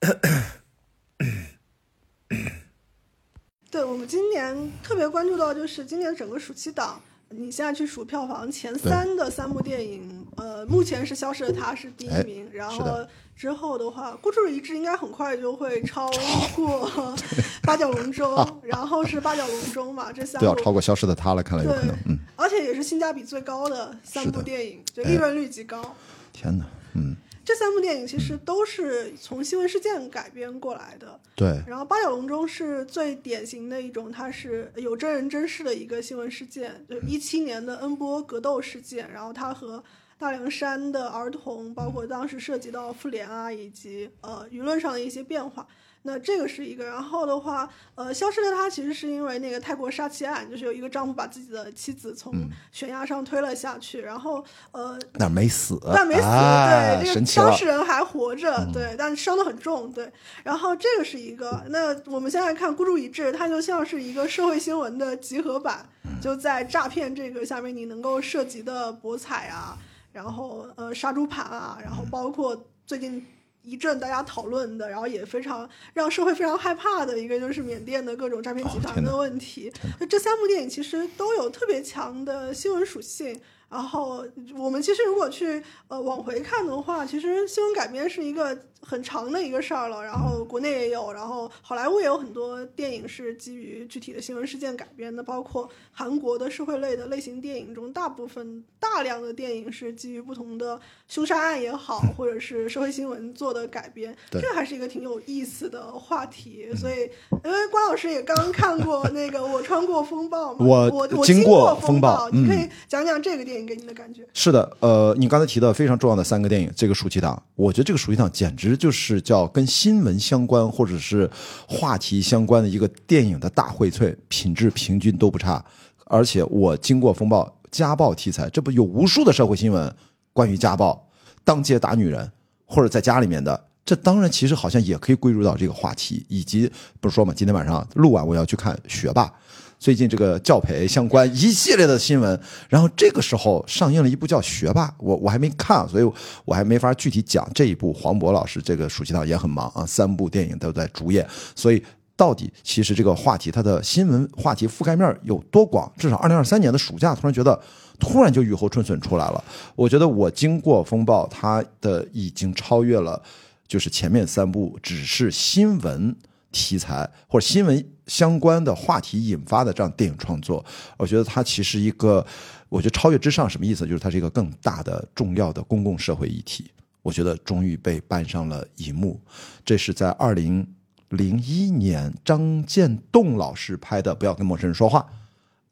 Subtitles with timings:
[3.70, 16.08] 对我们今年特别关注到，就是今年整个暑期档，你现在去数票房前三的三部电影，呃，目前是《消失的她》是第一名，然后之后的话，《孤注一掷》应该很快就会超
[16.54, 16.88] 过
[17.62, 18.32] 《八角笼中》，
[18.62, 25.94] 然后是《八角笼中》嘛，这三部都要超过《消失的她》了，看来有可能，嗯，而且也是性价比最高的三部电影，就利润率极高。
[26.32, 27.16] 天哪，嗯。
[27.46, 31.20] 这三部电影其实都是从新闻事件改编过来的。
[31.36, 31.62] 对。
[31.64, 39.08] 然后《八角笼中》是最典型的一种，它是有真人真事的一个新闻事件，就一七年的恩波格斗事件。
[39.12, 39.80] 然后它和
[40.18, 45.64] 大凉山的儿童，包括当时涉及到妇联啊，以及呃舆论上的一些变化。
[46.06, 52.32] 那这个是一个，然后的话，呃，消失的她其实是因为那个泰国杀妻案，就是有一个丈夫把自己的妻子从
[52.70, 60.10] 悬崖上推了下去，然后呃，但没死，但没死，对，这个当事人还活着，对，但伤得很重，对。
[60.44, 65.84] 然后这个是一个，那我们现在看孤注一掷，它就像是一个社会新闻的集合版，
[66.22, 69.76] 就在诈骗这个下面，你能够涉及的博彩啊，
[70.12, 73.26] 然后呃杀猪盘啊，然后包括最近。
[73.66, 79.70] 一阵大家讨论的，然后也非常让社会非常害怕的一个，就是缅甸的各种诈骗集团的问题。
[79.98, 83.38] 就这三部电影其实都有特别强的新闻属性。
[83.68, 84.24] 然后
[84.56, 90.02] 我们其实如果去呃往回看的话，其实新闻改编是一个很长的一个事儿了。
[90.02, 104.16] 然后国内也有，然后好莱坞也有很多电影是基于具体的新闻事件改编的，包括韩国的社会类的类型电影中，大部分大量的电影是基于不同的凶杀案也好，或者是社会新闻做的改编。
[104.30, 106.66] 这还是一个挺有意思的话题。
[106.74, 107.10] 所以，
[107.44, 113.66] 因为关老师也刚看过那个《我穿过风暴》嘛，我我经过风暴，你可以讲讲这个电影。
[113.66, 121.30] 给你的感觉是的，呃，你刚才提到非常重要的三个电影，这个暑期档，我觉得这个暑期档简直其实就是叫跟新闻相关或者是
[121.68, 125.64] 话题相关的一个电影的大荟萃，品质平均都不差。
[126.06, 129.94] 而且我经过风暴家暴题材，这不有无数的社会新闻
[130.32, 131.08] 关于家暴、
[131.44, 132.28] 当街打女人
[132.64, 136.26] 或者在家里面的，这当然其实好像也可以归入到这个话题。
[136.28, 136.68] 以及
[137.00, 139.32] 不是说嘛，今天晚上录完我要去看学霸。
[139.78, 146.12] 最近这个教培相关一系列的新闻，然后这个时候上映了一部叫《学霸》，我我还没看，所以
[146.44, 147.92] 我还没法具体讲这一部。
[147.92, 151.82] 黄渤老师这个暑期档也很忙啊，三部电影都在主演，所以
[152.16, 155.90] 到底其实这个话题它的新闻话题覆盖面有多广？
[155.98, 157.60] 至少二零二三年的暑假，突然觉得
[158.00, 159.44] 突然就雨后春笋出来了。
[159.74, 163.22] 我觉得我经过风暴，它的已经超越了，
[163.68, 166.16] 就是前面三部只是新闻。
[166.56, 170.64] 题材或者新闻相关的话题引发的这样电影创作，
[170.96, 172.24] 我觉得它其实一个，
[172.70, 173.86] 我觉得超越之上什么意思？
[173.86, 176.70] 就是它是一个更大的、重要的公共社会议题。
[177.02, 179.20] 我觉得终于被搬上了荧幕。
[179.66, 180.66] 这是在二零
[181.10, 185.06] 零一年张建栋老师拍的《不要跟陌生人说话》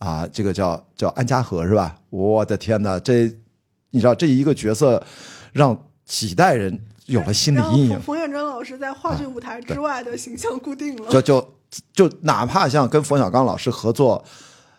[0.06, 1.98] 啊，这个叫叫安家和是吧？
[2.10, 3.34] 我的天哪，这
[3.90, 5.02] 你知道这一个角色
[5.52, 6.78] 让几代人。
[7.06, 8.00] 有了心理阴影。
[8.00, 11.10] 冯远征老师在话剧舞台之外的形象固定了。
[11.10, 11.56] 就就
[11.92, 14.24] 就哪怕像跟冯小刚老师合作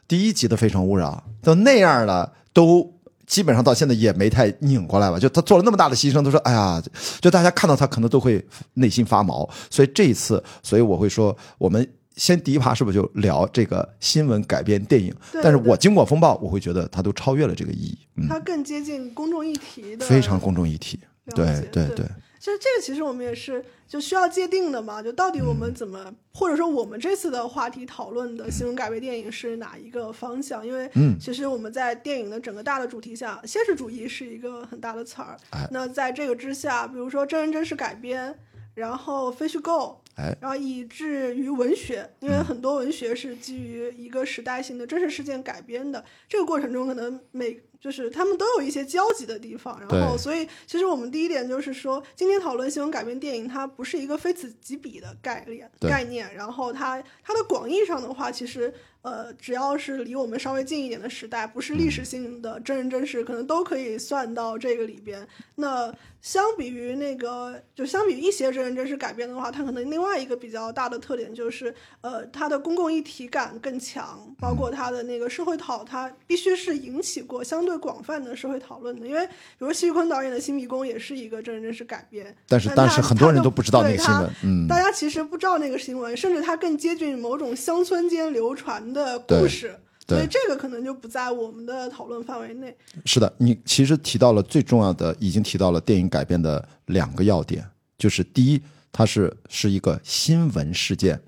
[0.08, 2.94] 第一集的《非诚勿扰》都那样了，都
[3.28, 5.20] 基本上到现在也没太拧过来吧。
[5.20, 6.82] 就他做了那么大的牺牲，都说哎呀，
[7.20, 8.44] 就大家看到他可能都会
[8.76, 9.50] 内心发毛。
[9.70, 15.14] 所以这一次，所以我会说，我们先第一趴是不是就聊这个新闻改编电影？
[15.44, 17.98] 但是我经过风暴，我会觉得它都超越了这个意义。
[18.30, 21.00] 它更接近公众议题的，非常公众议题。
[21.34, 22.06] 对对对，
[22.40, 30.66] 其实这个其实我们也是就需要界定的嘛，就到底我们怎么，或者说我们这次的话题讨论的新闻改编电影是哪一个方向？
[30.66, 30.88] 因为
[31.20, 35.36] 其实我们在电影的整个大的主题下，现实主义是一个很大的词儿。
[35.72, 38.38] 那在这个之下，比如说真人真事改编，
[38.76, 40.00] 然后非虚构，
[40.40, 47.60] 然后以至于文学，因为很多文学是基于一个时代性的真实事件改编的，这个过程中可能每。
[47.86, 58.74] 就是他们都有一些交集的地方，然后所以其实我们第一点就是说，今天讨论新闻改编电影，它不是一个非此即彼的概念概念，然后它它的广义上的话，其实。
[59.06, 65.28] 呃，只要是离我们稍微近一点的时代，不是历史性的真人真事，可能都可以算到这个里边。
[65.58, 65.94] 那
[66.24, 71.72] 相比于那个，就相比于一些真人真事改编的话，它可能另外一个比较大的特点就是，
[72.02, 79.08] 呃，它的公共议题感更强，包括它的那个社会讨，它必须是引起过相对广泛的社会讨论的。
[79.08, 88.86] 因为，比如奚玉坤导演的《新迷宫》也是一个真人真事改编，但是但是很多人都不知道那个新闻，嗯，大家其实不知道那个新闻，甚至它更接近某种乡村间流传。
[88.96, 89.78] 的故事，
[90.08, 92.76] 所以这个可能就不在我们的讨论范围内。
[93.04, 97.66] 是的，你其实提到了最重要的，已经提到了电影改编的两个要点，
[97.98, 98.62] 就是第一，
[98.92, 101.20] 它是是一个新闻事件，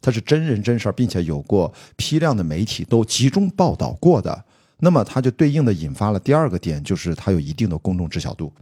[0.00, 4.44] 它是真人真事儿，并且有过批量的媒体都集中报道过的。
[4.78, 8.52] 那么它就对应的引发了第二个点，就是它有一定的公众知晓度。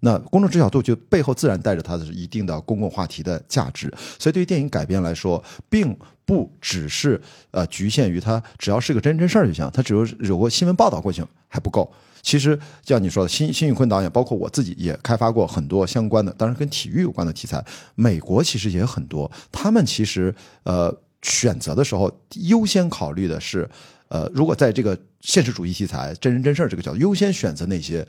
[0.00, 3.90] 那公众知晓度就背后自然带着它的一定的公共话题的价值。
[4.18, 5.96] 所以对于电影改编来说，并
[6.26, 7.18] 不只是
[7.50, 11.90] 呃局限于它只要是个真真事儿就行，它只有有过新闻报道过去还不够。
[12.20, 17.64] 其实像你说的，辛辛宇坤导演，包括我自己也开发过很多相关的，当然跟体育有关的题材。
[17.94, 20.34] 美国其实也很多，他们其实
[20.64, 22.12] 呃选择的时候
[22.42, 23.66] 优先考虑的是。
[24.14, 28.06] 呃，如果在这个现实主义题材、真人真事这个角度，优先选择那些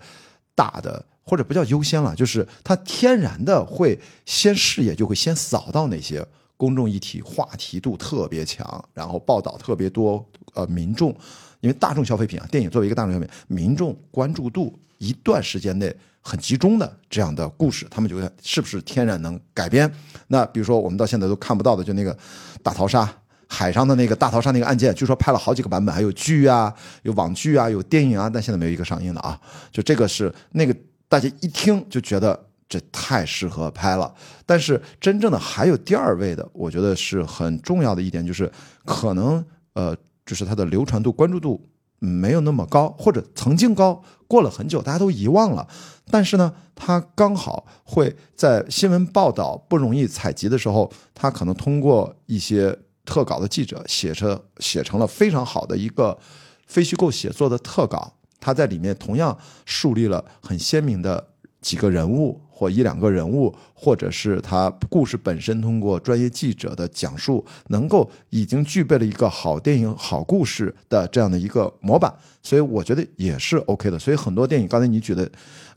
[0.53, 6.23] 大的，或者不叫优先了，就是它天然的会先视野就会先扫到那些
[6.57, 10.23] 公众议题、话题度特别强，然后报道特别多，
[10.53, 11.09] 呃，民众
[11.61, 15.91] 因为大众消费品啊，电影作为一个大众消费品，民众关注度一段时间内
[16.21, 19.91] 很集中的这样的故事，他们觉得是不是天然能改编？
[20.27, 22.15] 那比如说我们到现在都看不到的，就那个
[22.61, 23.11] 大逃杀。
[23.47, 29.39] 海上的那个大逃杀那个案件，据说拍了好几个版本，还有剧啊，有网剧啊，有电影啊，但现在没有一个上映的啊。
[29.71, 30.75] 就这个是那个
[31.07, 34.11] 大家一听就觉得这太适合拍了。
[34.45, 38.51] 但是真正的还有第二位的，我觉得是很重要的一点，就是
[38.83, 39.95] 可能呃，
[40.25, 41.69] 就是它的流传度、关注度
[41.99, 45.67] 没有那么高，或者曾经高，过了很久大家都遗忘了。
[46.09, 52.75] 但是呢，它刚好会在新闻报道不容易采集的时候，它可能通过一些。
[53.05, 56.17] 特稿的记者写成写成了非常好的一个
[56.65, 61.29] 非虚构写作的特稿，他在里面同样树立了很鲜明的
[61.65, 72.13] 几个人物或一两个人物，或者是他故事本身通过专业记者的讲述，能够已经具备了一个好电影、好故事的这样的一个模板，
[72.43, 73.97] 所以我觉得也是 OK 的。
[73.97, 75.27] 所以很多电影，刚才你举的。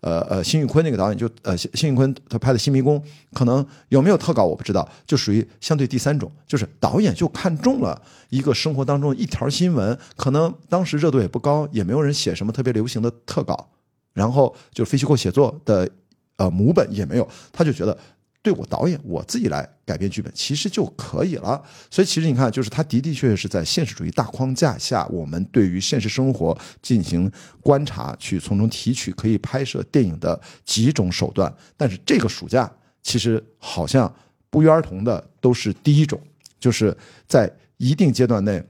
[0.00, 3.00] 呃呃，辛宇坤那个导演就呃，辛辛玉坤他拍的《新迷宫》，
[3.32, 13.70] 可能有没有特稿我不知道，就属于相对第三种，就是导演就看中了一个生活当中一条新闻，可能当时热度也不高，也没有人写什么特别流行的特稿，
[14.12, 15.88] 然后就是非虚构写作的
[16.36, 17.96] 呃母本也没有，他就觉得。
[18.40, 21.60] 对我导演，我自己来改编剧本，其实就可以了。
[21.90, 31.52] 所以其实你看，就是他的的确确是在现实主义大框架下，我们对于现实生活进行观察，去从中提取可以拍摄电影的几种手段。
[31.76, 32.72] 但是这个暑假，
[33.02, 34.10] 其实好像
[34.48, 36.18] 不约而同的都是第一种，
[36.60, 36.96] 就是
[37.26, 38.62] 在一定阶段内。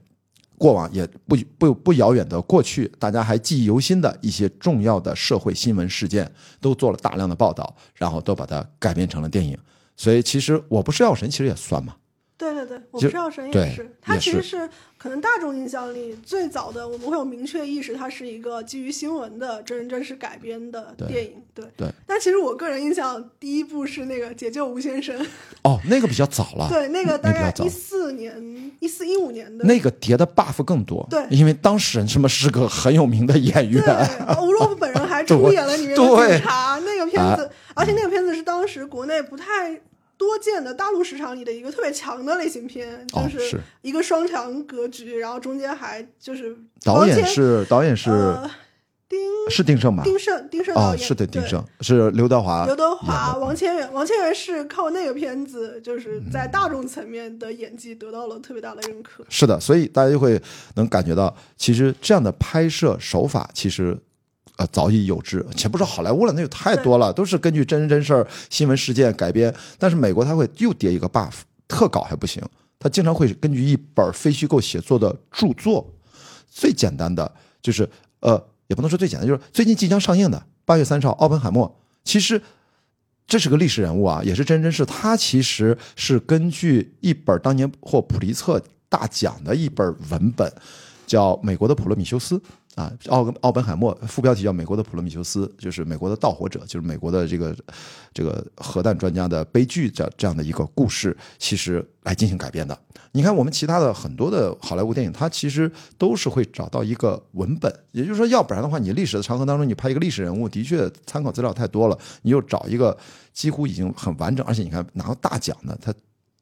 [0.58, 9.56] 过往也不不不遥远的过去，大家还记忆犹新的一些重要的社会新闻事件，都做了大量的报道，然后都把它改编成了电影。
[9.96, 11.94] 所以，其实我不是药神，其实也算嘛。
[12.38, 14.70] 对对对，我不是药神也是，它其实是。
[14.96, 21.34] 可能大众印象里最早的，我们会有明确意识，它是一个基于新闻的真人真事改编的电影。
[21.54, 21.88] 对对。
[22.04, 25.16] 但其实我个人印象，第一部是那个《解救吴先生》。
[25.62, 26.68] 哦，那个比较早了。
[26.68, 29.64] 对，那个大概一四年、一四一五年的。
[29.66, 31.06] 那个叠的 buff 更多。
[31.08, 33.80] 对，因为当事人什么是个很有名的演员。
[33.80, 36.76] 对，吴若甫本人还 出演了里面的警察。
[36.84, 39.80] 那个片子，而且那个片子是当时国内不太。
[40.18, 48.36] 多见的大陆市场里的一个特别强的类型片，就是一个双强格局，然后中间还就是导演是导演是
[49.08, 49.18] 丁
[49.48, 50.02] 是丁晟吧？
[50.02, 59.24] 丁晟丁晟导演是的，丁晟是刘德华，刘德华、王千源，王千源是靠那个片子，就是在大众层面的演技得到了特别大的认可。
[59.28, 60.42] 是的，所以大家就会
[60.74, 63.96] 能感觉到，其实这样的拍摄手法其实。
[64.58, 69.54] 呃，早已有之，且不说好莱坞了，那就太多了，都是根据真人真事儿、新闻事件改编。
[69.78, 71.32] 但是美国他会又叠一个 buff，
[71.68, 72.42] 特稿还不行，
[72.76, 75.88] 他经常会根据一本非虚构写作的著作，
[76.50, 77.88] 最简单的就是，
[78.18, 78.32] 呃，
[78.66, 81.68] 也不能说最简单，就是最近即将上映的八月三十号《奥本海默》，
[82.02, 82.42] 其实
[83.28, 90.52] 这是个历史人物啊，也是真真事，他其实是根据一本当年获普利策大奖的一本文本，
[91.08, 92.38] 叫《美国的普罗米修斯》。
[92.74, 97.52] 啊，奥奥本海默副标题叫《美国的普罗米修斯》，就是美国的盗火者，就是美国的这个
[98.14, 102.78] 这个核弹专家的悲剧这这样的一个故事，其实来进行改编的。
[103.10, 112.96] 你看，我们其他的很多的好莱坞电影，它其实都是会找到一个文本，也就是说，要不然的话，你历史的长河当中，你拍一个历史人物，的确参考资料太多了，你又找一个
[113.32, 115.92] 几乎已经很完整，而且你看拿大奖的，他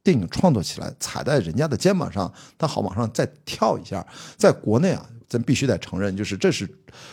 [0.06, 5.04] 电影创作起来踩在人家的肩膀上，他好往上再跳一下，在国内啊。
[5.28, 6.70] 咱必须得承认，就是这是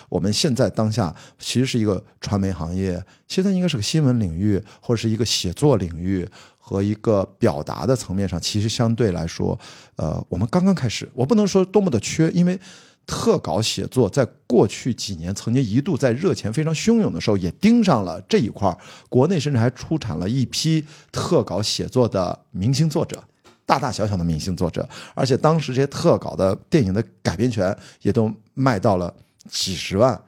[0.07, 6.23] 我们现在当下其实是一个传媒行业，现在应该是个新闻领域或者是一个写作领域
[6.59, 9.59] 和一个表达的层面上，其实相对来说，
[9.95, 11.09] 呃，我们刚刚开始。
[11.15, 12.59] 我不能说多么的缺，因为
[13.05, 18.77] 特稿写作在过去几年曾经一度在热钱非常汹涌的时候，也盯上了这一块儿。
[19.09, 23.23] 国内甚至还出产了一批特稿写作的明星作者，
[23.65, 29.13] 大大小小的明星作者，而且当时这些特稿的电影的改编权也都卖到了
[29.49, 30.21] 几十万，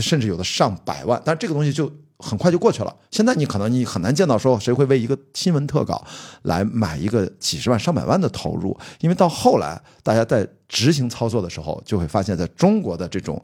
[0.00, 1.20] 甚至有的上百万。
[1.24, 1.92] 但这个东西就。
[2.18, 2.96] 很快就过去了。
[3.10, 6.04] 现在你可能你很难见到说谁会为一个新闻特稿
[6.42, 13.42] 来买一个几十万上百万的投入，因为到后来大家在执行操作的时候，就会发现，在中国的这种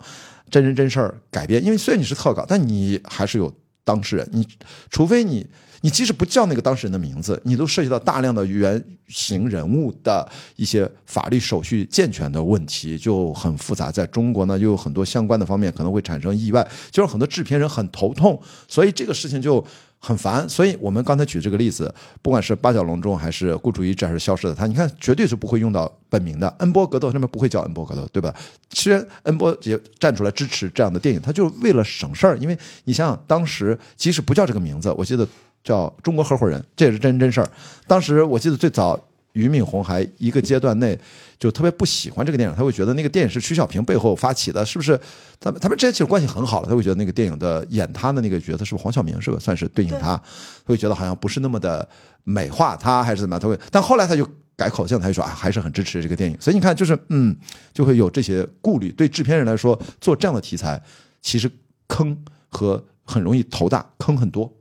[0.50, 3.52] 真人真事儿改编，因为虽然你是特稿，但你还是有
[3.84, 4.46] 当事人，你
[4.90, 5.46] 除非你。
[5.82, 13.90] 你即使不叫那个当事人的名字，你都涉及到大量的原型人物的一些法律手续健全的问题，就很复杂。
[13.90, 18.38] 在中国呢，又有很多相关的方面可能会产生意外，就让很多制片人很头痛。
[18.68, 19.64] 所以这个事情就
[19.98, 20.46] 很烦。
[20.46, 26.46] 所以我们刚才举这个例子，不管是八角笼中还是孤注一掷还是消失的他，你看绝对是不会用到本名的。
[26.58, 28.34] 恩波格斗他们不会叫恩波格斗，对吧？
[28.74, 32.36] 虽然恩波也站出来支持这样的电影，他就是为了省事儿。
[32.36, 35.26] 因为你想想，当时即使不叫这个名字，我记得。
[35.62, 37.48] 叫中国合伙人，这也是真真事儿。
[37.86, 38.98] 当时我记得最早，
[39.32, 40.98] 俞敏洪还一个阶段内
[41.38, 44.98] 就特别不喜欢这个电影，他会觉得那个电影是徐小平背后发起的，是不是？
[45.38, 49.20] 他们他们之间其实关系很好了，他会觉得那个电影的演他的那个角色是不是黄晓明？
[49.20, 50.20] 是不算是对应他？
[50.64, 51.88] 会觉得好像不是那么的
[52.24, 53.40] 美化他，还是怎么样？
[53.40, 56.36] 他会，但后来他就改口径，他就说啊，还是很支持这个电影。
[56.40, 57.36] 所以你看，就是嗯，
[57.72, 58.90] 就会有这些顾虑。
[58.92, 60.82] 对制片人来说，做这样的题材，
[61.22, 61.50] 其实
[61.86, 62.16] 坑
[62.48, 64.52] 和很容易头大，坑很多。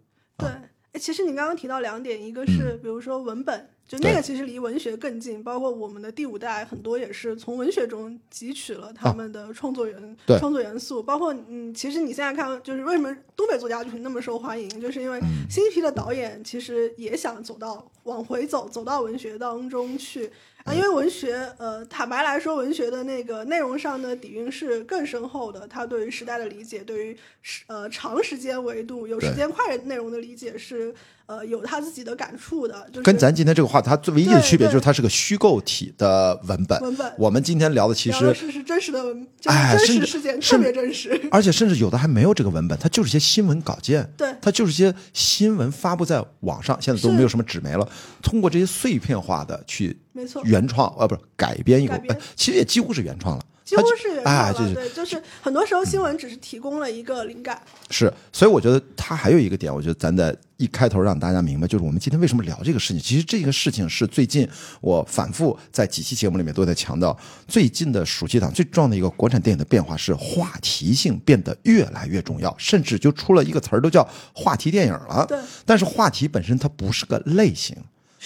[0.96, 15.20] 其实你刚刚提到两点，一个是比如说文本，就那个其实离文学更近，包括我们的第五代很多也是从文学中汲取了他们的创作元创作元素，包括嗯，其实你现在看，就是为什么东北作家群那么受欢迎，就是因为
[15.50, 20.32] 新一批的导演其实也想走到往回走，走到文学当中去。
[20.64, 25.68] 啊，因为文学，呃，坦白来说，文学的那个内容上的底蕴是更深厚的。
[25.68, 30.94] 它对于时代的理解，对于时呃长时间维度、有时间块内容的理解是。
[31.30, 36.82] 呃，有他自己的感触的，就是跟咱今天这个话，它最唯一的区别就是它是个虚构体的文本。
[36.82, 47.88] 文本，我们今天聊的其实是是真实的文，哎，真实事件特别真实，而且甚至有的还没有这个文本，它就是些新闻稿件，对，它就是些新闻发布在网上，现在都没有什么纸媒了。
[48.24, 51.96] 通过这些碎片化的去，没错，原创呃不是改编一个，
[52.36, 53.44] 其实也几乎是原创了。
[53.70, 57.62] 几乎是原创了，对，就是很多时候新闻只是提供了一个灵感。
[57.92, 63.00] 是，所以我觉得它还有一个点，我觉得咱在一开头让大家明白，就是我们今天为什么聊这个事情。
[63.00, 64.50] 其实这个事情是最近
[64.82, 67.16] 我反复在几期节目里面都在强调，
[67.48, 75.24] 最近的暑期档最重要的一个国产电影的变化是话题性变得越来越重要，甚至就出了一个词儿都叫话题电影了。
[75.30, 77.78] 对，但是话题本身它不是个类型。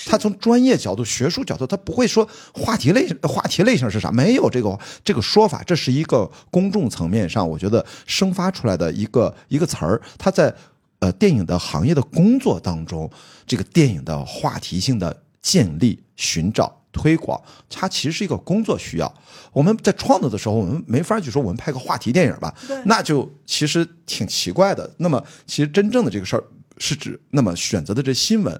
[0.06, 5.62] 他从专业角度、学术角度，他不会说话题类话题类型是啥，没有这个这个说法。
[5.64, 10.02] 这是一个公众层面上，我觉得生发出来的一个一个词儿。
[10.18, 10.54] 他在
[11.00, 13.10] 呃电影的行业的工作当中，
[13.46, 19.14] 这个电影的话题性的建立、寻找、推广，它其实是一个工作需要。
[19.52, 22.54] 我们在创作的时候，我们没法就说我们拍个话题电影吧，
[22.86, 24.92] 那就其实挺奇怪的。
[24.98, 26.44] 那么，其实真正的这个事儿
[26.80, 28.60] 是指，那么选择的这新闻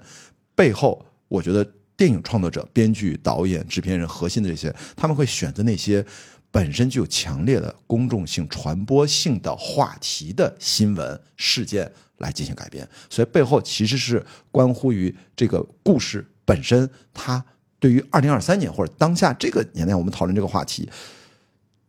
[0.54, 1.04] 背后。
[1.34, 6.06] 我觉得电影创作者、编剧、导演、制片人核心的这些，他们会选择那些
[6.52, 12.88] 本身具有强烈的公众性、传播性的话题的新闻事件来进行改编。
[13.10, 17.44] 所以背后其实是关乎于这个故事本身，它
[17.80, 20.88] 对于二零二三年或者当下这个年代，我们讨论这个话题，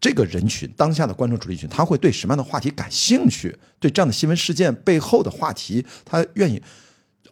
[0.00, 3.54] 这个人群当下的观众主力群，他会对什么样的话题感兴趣？
[3.78, 6.62] 对这样的新闻事件背后的话题，他愿意。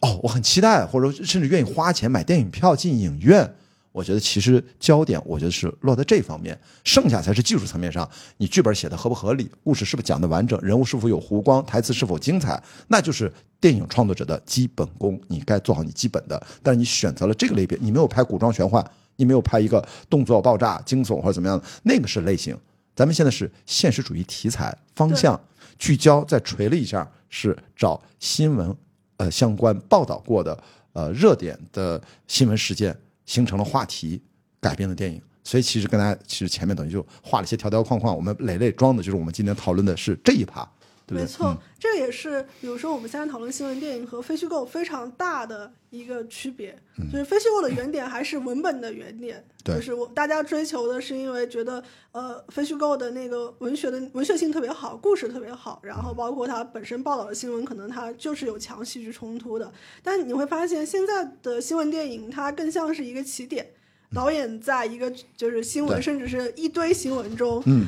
[0.03, 3.55] 哦，我很期待，或者说甚至愿意花钱买电影票进影院。
[3.93, 13.31] 我觉得其实焦点，我觉得是落在这方面，剩下才是技术层面上，你剧本写的合不合理，故事是不是讲的完整，人物是否有弧光，台词是否精彩，那就是
[13.61, 16.43] 电影创作者的基本功，你该做好你基本的。
[16.61, 18.83] 但是你选择了这个类别，你没有拍古装玄幻，
[19.15, 22.57] 你没有拍一个动作爆炸惊悚或者怎么样的，那个是类型。
[22.95, 25.39] 咱们现在是现实主义题材方向
[25.77, 28.75] 聚焦，再锤了一下，是找新闻。
[29.23, 30.61] 呃，相关报道过的
[30.91, 32.93] 呃热点的新闻事件
[33.25, 34.21] 形成了话题
[34.59, 40.69] 改编的电影，所以其实跟大家其实前面等于就画了一些条条框框，我们累累装的就是我们今天讨论的是这一趴。
[41.09, 46.75] 没错，这也是比如说我们现在讨论新闻电影和非虚构非常大的一个区别，
[47.11, 51.83] 就是非虚构的原点还是文本的原点，就是我大家追求的是因为觉得
[52.13, 63.67] 呃非虚构的那个文学的文学性特别好，故事特别好，然后包括它本身报道的新闻可能它就是有强戏剧冲突的，但你会发现现在的新闻电影它更像是一个起点。
[64.15, 67.87] 导演在一个就是新闻，甚至是一堆新闻中，嗯，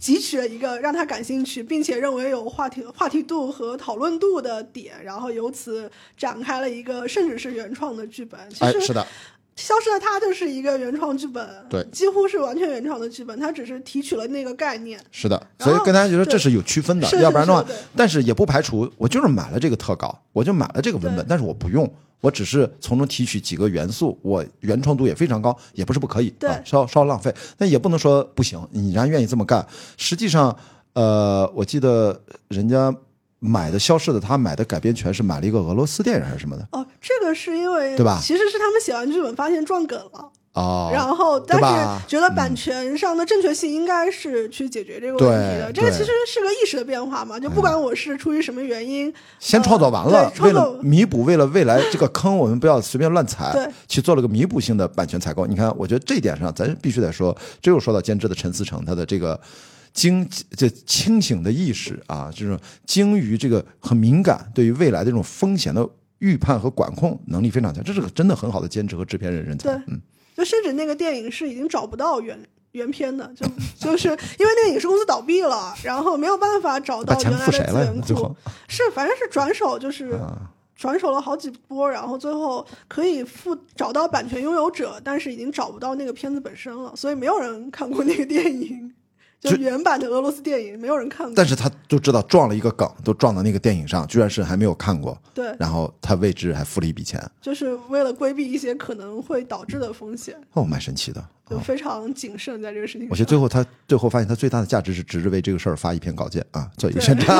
[0.00, 8.38] 汲取了一个让他感兴趣，并且认为有话题话题度和讨论度的点，然后由此展开了一个甚至是原创的剧本。
[8.50, 9.06] 其，实是的，
[9.56, 15.00] 消失的她就是一个原创剧本，对几乎是完全原创的剧本，它只是提取了那个概念。
[15.10, 21.88] 是的，所以跟大家觉得这是有区分的，要不然的话但是也不排除我就是买了这个特稿，我就买了这个文本，但是我不用，
[22.20, 29.64] 我只是从中提取几个元素，我原创度也非常高，也不是不可以，对啊，稍稍浪费，但也不能说不行，你然愿意这么干。
[29.96, 30.56] 实际上，
[30.94, 32.94] 呃，我记得人家
[33.44, 40.30] 买的消失的他买的改编权是买了一个俄罗斯电影还是什么的哦，这个是因为对吧其实是他们写完剧本发现撞梗了。
[40.54, 45.72] 哦，然后，但是觉得版权上的正确性应该是去解决这个问题的。
[45.72, 55.44] 这个其实是个意识的变化嘛，就不管我是出于什么原因，先创作完了呃，为了弥补，为了未来这个坑，我们不要随便乱踩对，去做了个弥补性的版权采购。
[55.44, 59.40] 你看，我觉得这一点上，咱必须得说，这又说到监制的陈思诚，他的这个
[59.94, 69.82] 精这清醒的意识啊，就是精于这个很敏感，对于未来的这种风险的预判和管控能力非常强，这是个真的很好的监制和制片人人才对。
[69.86, 70.00] 嗯，
[70.36, 72.38] 就甚至那个电影是已经找不到原
[72.72, 73.46] 原片的，就
[73.78, 77.94] 就是因为那个影视公司倒闭了，然后没有办法找到原来的付谁了呀资源？
[77.94, 78.36] 库最后，
[78.66, 88.92] 是反正是转手，就是啊，转手了好几波，然后最后可以付找到版权拥有者，但是已经找不到那个片子本身了，所以没有人看过那个电影，
[89.44, 91.34] 就就原版的俄罗斯电影，没有人看过。
[91.36, 101.22] 但是他就知道撞了一个梗，都撞到那个电影上，居然是还没有看过，对，然后他为之还付了一笔钱，就是为了规避一些可能会导致的风险，哦，蛮神奇的。
[101.46, 103.08] 就非常谨慎在这个事情上。
[103.10, 107.38] 我觉得最后他最后发现他最大的价值是只是为这个事儿发一篇稿件啊，做一个宣传。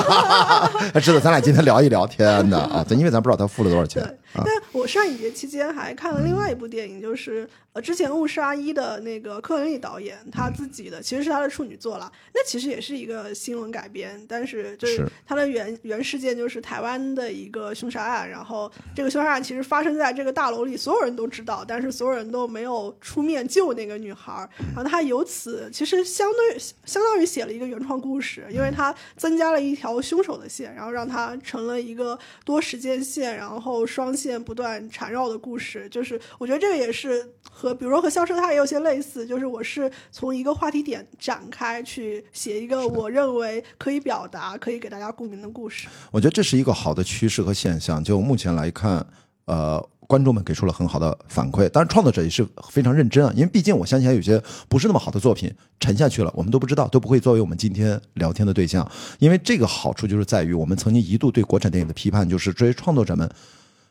[0.93, 2.85] 他知道咱俩今天聊一聊，天哪啊！
[2.87, 4.03] 咱因为咱不知道他付了多少钱。
[4.37, 12.11] 但我上影节期间还看了另外一部电影，就是呃之前误杀一的那个柯文利导演他自己的，其实是他的处女作啦。
[12.35, 24.49] 那其实也是一个新闻改编，但是就是他的原原事件就是台湾的一个凶杀案，然后这个凶杀案其实发生在这个大楼里，所有人都知道，但是所有人都没有出面救那个女孩儿。
[24.75, 35.89] 然后他由此其实相对相当于写了一个原创故事，因为他增加了一条凶手的线，然后让它成了一个多时间线，然后双线不断缠绕的故事。
[35.91, 45.87] 就是我觉得这个也是和比如说和消失的她也有些类似，就是我是从一个话题点展开去写一个我认为可以表达、可以给大家共鸣的故事。
[46.11, 48.03] 我觉得这是一个好的趋势和现象。
[48.03, 49.07] 就目前来看，
[49.45, 58.89] 呃，观众们给出了很好的反馈，当然创作者也是非常认真啊，因为毕竟我相信还有些不是那么好的作品沉下去了，我们都不知道，都不会作为我们今天聊天的对象。
[59.19, 63.31] 因为这个好处就是在于，我们曾经一度对国产电影的批判，就是这些创作者们。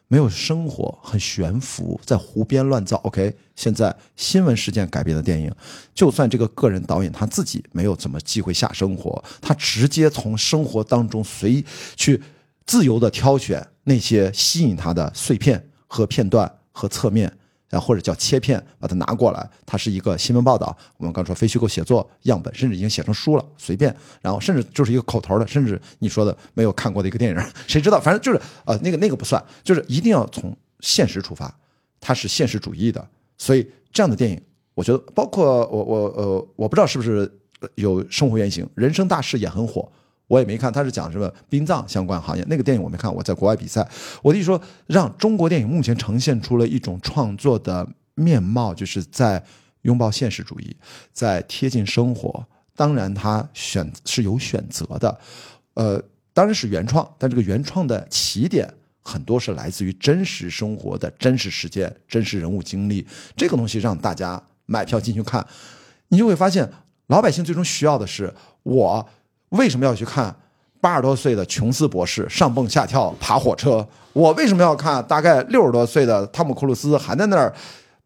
[0.08, 2.98] 没有生活，很悬浮，在胡编乱造。
[2.98, 5.52] OK，现在新闻事件改编的电影，
[5.96, 11.64] 就算这个个人导演他自己没有怎么机会下生活，他直接从生活当中随
[11.96, 12.22] 去
[12.66, 17.36] 自由的挑选那些吸引他的碎片和片段和侧面。
[17.74, 20.76] 啊，或者叫切片，把它拿过来，它是一个新闻报道。
[20.98, 23.94] 我们刚说非虚构写作样本，甚至已经写成书了，随便。
[24.22, 28.00] 然后甚至就是一个口头的，甚至你说的没有看过的一个电影，谁知道？
[28.00, 31.54] 反正就是呃，那个那个不算，就是一定要从现实出发，
[32.00, 33.06] 它是现实主义的。
[33.38, 34.40] 所以这样的电影，
[34.76, 37.32] 我觉得包括我我呃，我不知道是不是
[37.76, 39.92] 有生活原型，《人生大事》也很火。
[40.34, 43.88] 我也没看，他是讲什么殡葬相关行业那个电影我没看，我在国外比赛。
[44.24, 49.44] 我的意思说，让中国电影目前呈现出了一种创作的面貌，就是在
[49.84, 50.76] 拥抱现实主义，
[51.12, 52.44] 在贴近生活。
[52.76, 55.20] 当然，他选是有选择的，
[55.76, 58.68] 呃，当然是原创，但这个原创的起点
[59.04, 63.06] 很多是来自于真实生活的真实事件、真实人物经历。
[63.38, 65.46] 这个东西让大家买票进去看，
[66.08, 66.68] 你就会发现，
[67.06, 69.08] 老百姓最终需要的是我。
[69.54, 70.36] 为什么要去看
[70.82, 73.88] 八十多岁的琼斯博士上蹦下跳爬火车？
[74.12, 77.54] 我为什么要看大概六十多岁的汤姆·克鲁斯还在那儿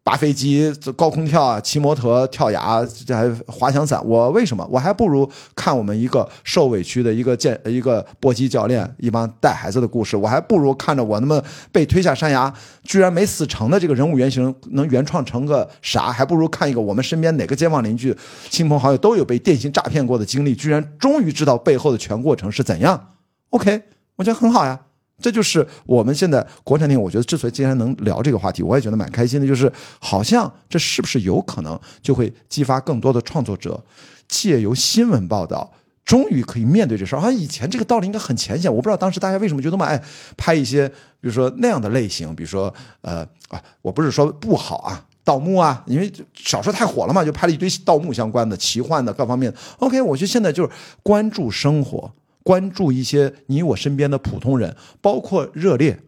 [0.08, 4.02] 扒飞机、高空跳啊、骑摩托、跳崖、这还滑翔伞？
[4.06, 4.66] 我为什么？
[4.70, 10.16] 我还不如看我们一个受委屈的一个健一个搏击教练一帮带孩子的故事。
[10.16, 12.50] 我还不如看着我那么被推下山崖
[12.84, 16.10] 居然没死成的这个人物原型能原创成个啥？
[16.10, 18.16] 还不如看一个我们身边哪个街坊邻居、
[18.48, 23.08] 亲朋好友都有被电信诈骗过的经历，居然终于知道背后的全过程是怎样。
[23.50, 23.82] OK，
[24.16, 24.80] 我觉得很好呀。
[25.20, 29.46] 这就是我们现在国产电影，我觉得之所以今天能聊这个话题，我也觉得蛮开心的。
[29.46, 33.82] 就是好像这是不是有可能就会激发更多的创作者，
[34.28, 35.72] 借由新闻报道，
[36.04, 37.20] 终于可以面对这事儿。
[37.20, 40.00] 好像以前这个道理应该很浅显，我不知道当时大家为什么就那么爱
[40.36, 45.04] 拍一些，比如说那样的类型，比如说呃啊，我不是说不好啊。
[45.24, 49.52] 盗墓啊，因为小说太火了嘛，就拍了一堆盗墓相关的、奇幻的各方面。
[49.78, 50.70] OK，我觉得现在就是
[51.02, 52.10] 关注生活，
[52.48, 55.92] 关注一些你我身边的普通人，包括《热烈》。《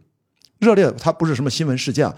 [0.58, 2.10] 热烈》它不是什么新闻事件，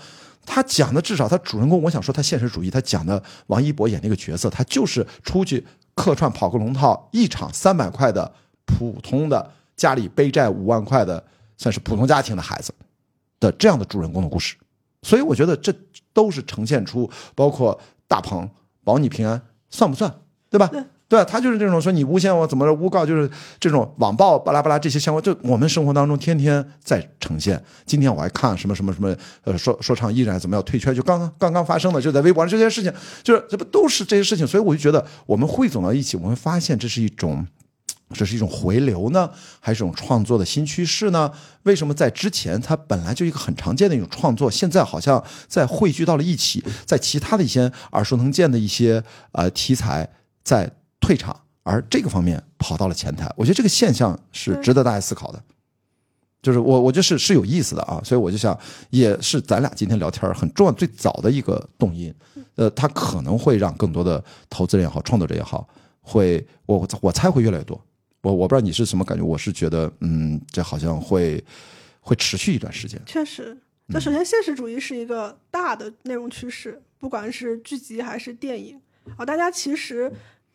[0.46, 8.32] 他讲的至少他主人公，我想说他现实主义，他讲的王一博演那个角色，他就是出去客串跑个龙套，一场三百块的
[8.64, 11.24] 普通的家里背债五万块的，
[11.56, 12.72] 算是普通家庭的孩子
[13.40, 14.54] 的这样的主人公的故事。
[15.02, 15.74] 所以我觉得这
[16.12, 18.48] 都是呈现出，包括大鹏
[18.84, 20.14] 保你平安，算不算？
[20.48, 20.70] 对吧？
[21.12, 27.62] 对他就是这种说你诬陷我怎么着诬告，就是这种网暴巴拉巴拉这些相关，就我们生活当中天天在呈现。
[27.84, 32.90] 今天我还看什么什么什么，呃，说说唱艺人怎么样退圈，就刚刚刚刚发生的，就在微博上这些事情，
[33.22, 34.46] 就是这不都是这些事情？
[34.46, 37.46] 所以我就觉得我们汇总到一起，我们发现这是一种。
[38.14, 41.32] 这是一种回流呢，还是一种创作的新趋势呢？
[41.62, 50.06] 为什么在之前它本来就一个很常见的一种创作，现在好像在汇聚到了一起，在其他的一些耳熟能见的一些呃题材
[50.44, 50.70] 在
[51.02, 53.30] 退场，而这个方面跑到了前台。
[53.36, 55.42] 我觉得这个现象是值得大家思考的，
[56.40, 62.14] 就是我我觉得是是有意思的啊，所以我就想，也是咱俩今天聊天很重要最早的一个动因，
[62.54, 65.68] 呃，它可能会让更多的投资人也好，创作者也好，
[66.00, 67.78] 会我我猜会越来越多。
[68.22, 71.44] 我我不知道你是什么感觉，我是觉得，嗯，这好像会
[72.00, 73.00] 会持续一段时间。
[73.04, 73.56] 确实，
[73.88, 78.80] 就首先现实主义是一个大的内容趋势，不管是剧集还是电影
[79.16, 80.12] 啊，大家其实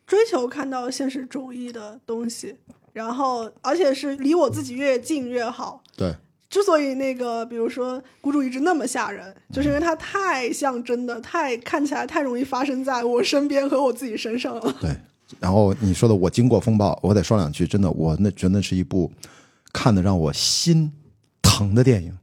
[0.07, 2.55] 追求看到现实主义的东西，
[2.93, 5.83] 然后而且是离我自己越近越好。
[5.95, 6.15] 对，
[6.49, 14.73] 之所以那个比如说孤注一掷那么吓人，就是因为它太像真的，太看起来太容易发生在我身边和我自己身上了。
[14.81, 14.95] 对。
[15.41, 17.67] 然后你说的我经过风暴，我得说两句。
[17.67, 19.11] 真的，我那觉得是一部
[19.73, 20.89] 看的让我心
[21.41, 22.17] 疼的电影，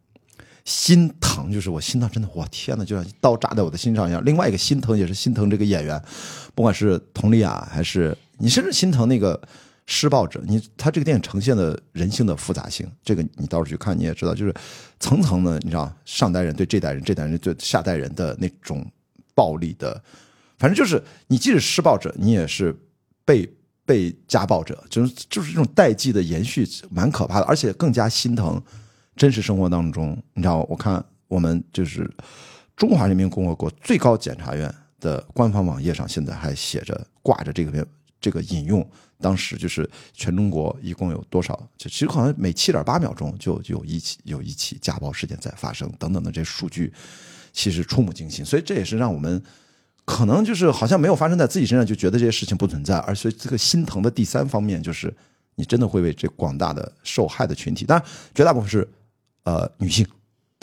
[0.65, 4.25] 心疼就是我心脏真的，我天呐，就像刀扎在我的心上一样。
[4.25, 6.01] 另外一个心疼也是心疼这个演员，
[6.55, 9.41] 不管是佟丽娅还是你，甚至心疼那个
[9.87, 10.41] 施暴者。
[10.47, 14.55] 你他这个电影呈现的人性的复杂性，这个你到时候去看你也知道，就是
[15.01, 18.87] 层层的，你知道上代人对这代人，这代人对下代人的那种
[19.35, 20.01] 暴力的，
[20.59, 22.79] 反正就是你既是施暴者，你也是。
[23.27, 23.51] 被
[23.87, 28.63] 被家暴者，就是就是这种代际的延续，蛮可怕的，而且更加心疼。
[29.17, 32.11] 真实生活当中，你知道，我看我们就是
[32.77, 37.87] 中华人民共和国最高检察院的官方网页上，现在还写着挂着这个
[38.21, 38.87] 这个引用。
[39.21, 41.55] 当时就是全中国一共有多少？
[41.77, 46.93] 就其实好像每七点八秒钟就有一起有一起家暴事件在发生，等等的这数据，
[47.53, 48.45] 其实触目惊心。
[48.45, 49.43] 所以这也是让我们。
[50.07, 55.11] 可能就是好像没有发生在自己身上，就觉得这些事情不存在，而所以这个心疼的第三方面就是，
[55.55, 58.87] 你真的会为这广大的受害的群体，当然绝大部分是
[59.45, 60.07] 呃女性，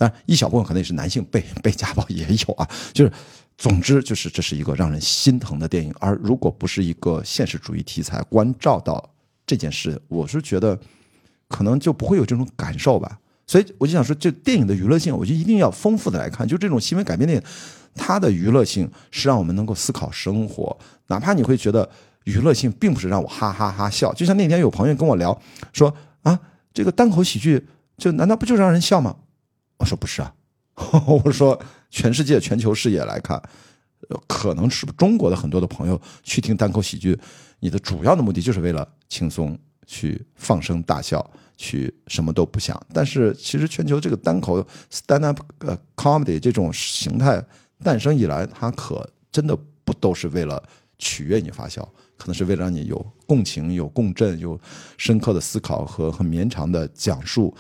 [0.02, 3.12] 当然一小部分可能也是男性被 被家暴也有啊，就是
[3.56, 9.08] 总之就是这是一个让人心疼的电影，而如果不是一个现实主义题材关照到
[9.46, 10.76] 这件事，我是觉得
[11.48, 13.20] 可能就不会有这种感受吧。
[13.46, 17.48] 所以我就想说，这电影的娱乐性，我就一定要丰富的来看，就这种新闻改编电影。
[17.94, 20.76] 它的娱乐性是让我们能够思考生活，
[21.08, 21.88] 哪怕你会觉得
[22.24, 24.12] 娱乐性并不是让我哈哈哈笑。
[24.14, 25.40] 就像那天有朋友跟我聊
[25.74, 26.40] 说啊，
[26.74, 29.16] 这个单口喜剧就难道不就是让人笑吗？
[29.82, 30.32] 我说不是啊，
[31.26, 33.42] 我说全世界全球视野来看，
[34.28, 37.20] 可能是中国的很多的朋友去听单口喜剧，
[37.60, 42.80] 你的主要的目的就是为了轻松去放声大笑，去什么都不想。
[42.94, 47.44] 但是其实全球这个单口 stand up 呃 comedy 这种形态。
[47.84, 50.62] 诞生以来，它可真的不都是为了
[51.00, 51.82] 取悦你发笑，
[52.16, 54.60] 可能是为了让你有共情、有共振、有
[55.00, 57.52] 深刻的思考和很绵长的讲述。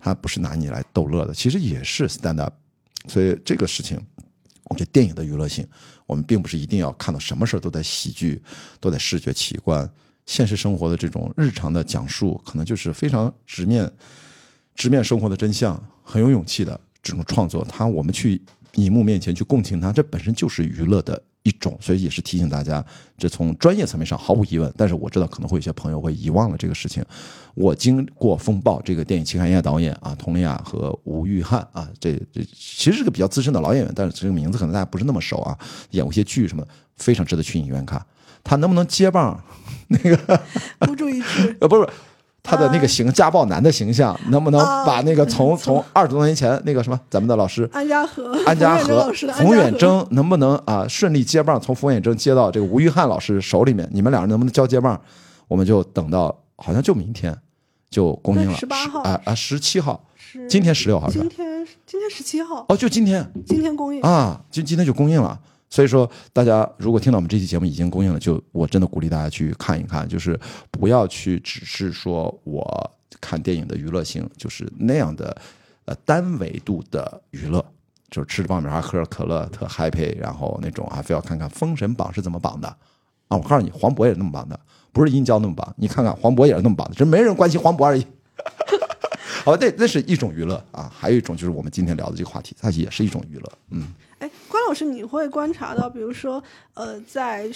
[0.00, 2.54] 他不是拿你来逗乐的，其实也是 stand up。
[3.06, 4.00] 所以这个事情，
[4.64, 5.66] 我觉得电影的娱乐性，
[6.06, 8.42] 我们并不是一定要看到什么事都在喜剧、
[8.80, 9.88] 都在视觉奇观。
[10.26, 13.90] 现实生活的这种日常的讲述，可能就是非常直面、
[14.74, 17.64] 直面生活的真相，很有勇气的这种创作。
[17.68, 18.42] 它我们去。
[18.74, 22.84] 荧幕面前去共情它，这本身就是娱乐的一种，所以也是提醒大家，
[23.16, 24.72] 这从专业层面上毫无疑问。
[24.76, 27.04] 但是我知道可能会有些朋友会遗忘了这个事情。
[27.54, 35.58] 我经过风暴这个电影期刊业导演啊，佟丽娅和吴玉翰啊，这这其实是个比较资深的老演员，但是这个名字可能大家不是那么熟啊，
[35.90, 36.64] 演过一些剧什么，
[36.96, 38.04] 非常值得去影院看。
[38.44, 39.42] 他能不能接棒
[39.88, 40.40] 那个？
[40.78, 41.56] 孤注一掷？
[41.60, 41.88] 呃，不是。
[42.42, 53.88] 他的那个形家暴男的形象，能不能把那个从 从二十多年前那个什么咱们的老师安家和 安家和 冯远征能不能啊顺利接棒，从冯远征接到这个吴玉汉老师手里面？
[53.92, 55.00] 你们俩人能不能交接棒？
[55.48, 57.36] 我们就等到好像就明天，
[57.90, 61.26] 就公映了，十八号啊啊，十七号，是今天十六号是吧？
[61.28, 65.38] 今天今天十七号哦，就今天今天公映啊，今今天就公映了。
[65.70, 70.38] 所以说，大家如果听到我们这期节目已经公映了，就我真的鼓励大家去看一看，就是
[70.70, 75.34] 不要去只是说我看电影的娱乐性，就是那样的
[75.84, 77.64] 呃单维度的娱乐，
[78.10, 82.66] 就是吃着爆米花喝着可乐特 happy，然后那种啊非要看看《封神榜》是怎么绑的
[83.28, 83.36] 啊！
[83.36, 84.58] 我告诉你，黄渤也是那么绑的，
[84.90, 88.04] 不是殷郊那么绑，你看看黄渤也是那么绑的，只是没人关心黄渤而已。
[89.44, 93.94] 好，那那是一种娱乐啊，还有一种就是我们今天聊的这个话题，它也是一种娱乐，嗯。
[94.20, 96.40] 哎，关老师，你会观察到，比如说，
[96.74, 97.50] 呃，在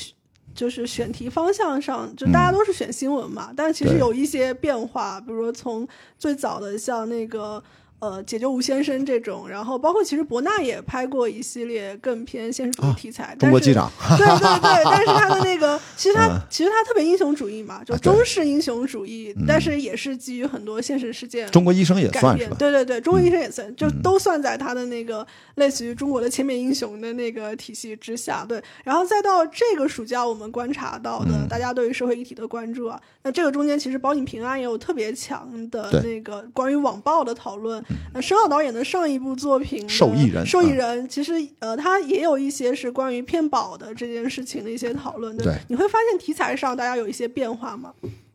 [0.54, 5.86] 就是选题方向上，就大家都是选新闻嘛，但其实有一些变化，比如说从
[6.18, 7.62] 最早的像那个。
[8.04, 21.50] 呃，解救吴先生这种，然后包括其实伯纳也拍过一系列更偏现实主义题材，中国机长，对对对，但是他的那个 其实他其实他特别英雄主义嘛，就中式英雄主义，但是也是基于很多现实事件。
[21.50, 22.56] 中国医生也算是吧？
[22.58, 28.44] 对对对，中国医生也算，就都算在他的那个类似于中国的千面英雄的那个体系之下。
[28.46, 37.82] 对，然后再到这个暑假，我们观察到的大家对于社会议题的关注啊，那这个中间其实保你平安也有特别强的那个关于网暴的讨论。
[38.12, 45.36] 那申奥导演的上一部作品《受益人》，受益人其实呃，他也有一些是关于骗保的这件事情的一些讨论。
[45.36, 47.92] 对，你会发现题材上大家有一些变化吗？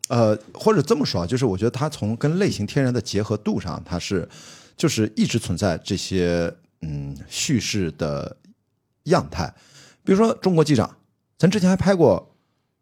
[0.09, 4.27] 呃，或者这么说啊，就是我觉得他从跟类型天然的结合度上，他是
[4.75, 8.35] 就是一直存在这些嗯叙事的
[9.03, 9.53] 样态。
[10.03, 10.87] 比如说《中国机长》，
[11.37, 12.31] 咱之前还拍过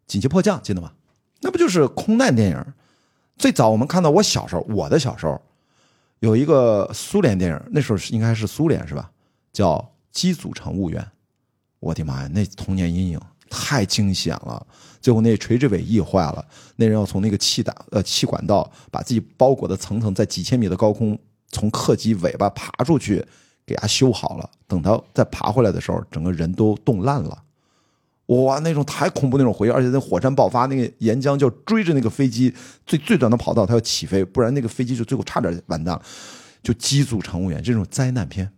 [0.10, 0.92] 《紧急迫降》，记得吗？
[1.40, 2.64] 那不就是空难电影？
[3.36, 5.40] 最早我们看到，我小时候，我的小时候。
[6.20, 9.10] 有一个苏联电影，那时候是应该是苏联是吧？
[9.52, 9.76] 叫
[10.10, 11.00] 《机组乘务员》，
[11.80, 14.66] 我的妈呀，那童年阴影太惊险了！
[15.00, 16.44] 最后那垂直尾翼坏了，
[16.76, 21.18] 那人要从那个气打呃气管道把自己包裹的层层，在几千米的高空
[21.50, 23.24] 从客机尾巴爬出去，
[23.64, 24.50] 给它修好了。
[24.66, 27.42] 等他再爬回来的时候，整个人都冻烂了。
[28.28, 32.54] 哇，那种太恐怖那种回忆，而且那火山爆发，那个岩浆就追着那个飞机
[32.86, 36.02] 最最短的跑道，它要起飞，不然那个飞机就最后差点完蛋了。
[36.60, 38.50] 就机组乘务员这种灾难片，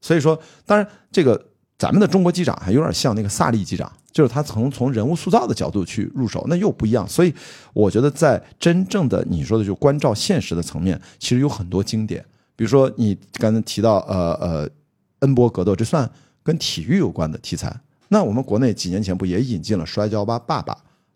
[0.00, 7.06] 所以说，当然这个咱们的中国机长还有点像那个萨利机长，就是他从从人物塑造的角度去入手，那又不一样。
[7.06, 7.34] 所以
[7.72, 14.70] 我觉得在真正的你说的就关照现实的层面，其实有很多经典，比如说你刚才提到呃呃
[15.18, 16.08] 恩波格斗，这算
[16.44, 17.76] 跟体育有关的题材。
[18.14, 20.72] 那我们国内几年前不也引进了《摔跤吧，爸爸》？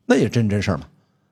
[0.07, 0.89] 那也真真事儿嘛，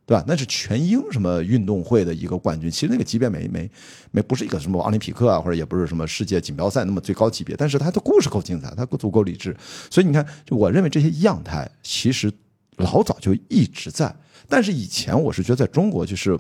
[0.07, 0.24] 对吧？
[0.24, 3.68] 那是全英什么运动会的一个冠军，其实那个级别没没
[4.12, 9.57] 没不是一个什么奥林匹克啊，或者也不是什么世界锦标赛那么最高级别，但是他的故事够精彩，他够足够理智。
[9.90, 12.33] 所以你看，就我认为这些样态其实
[12.76, 14.14] 老早就一直在，
[14.48, 16.38] 但是以前我是觉得在中国，就是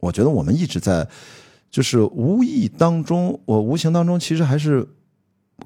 [0.00, 1.06] 我觉得我们一直在，
[1.70, 4.88] 就是无意当中，我无形当中其实还是。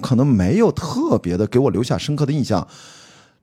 [0.00, 2.66] 可能没有特别的给我留下深刻的印象，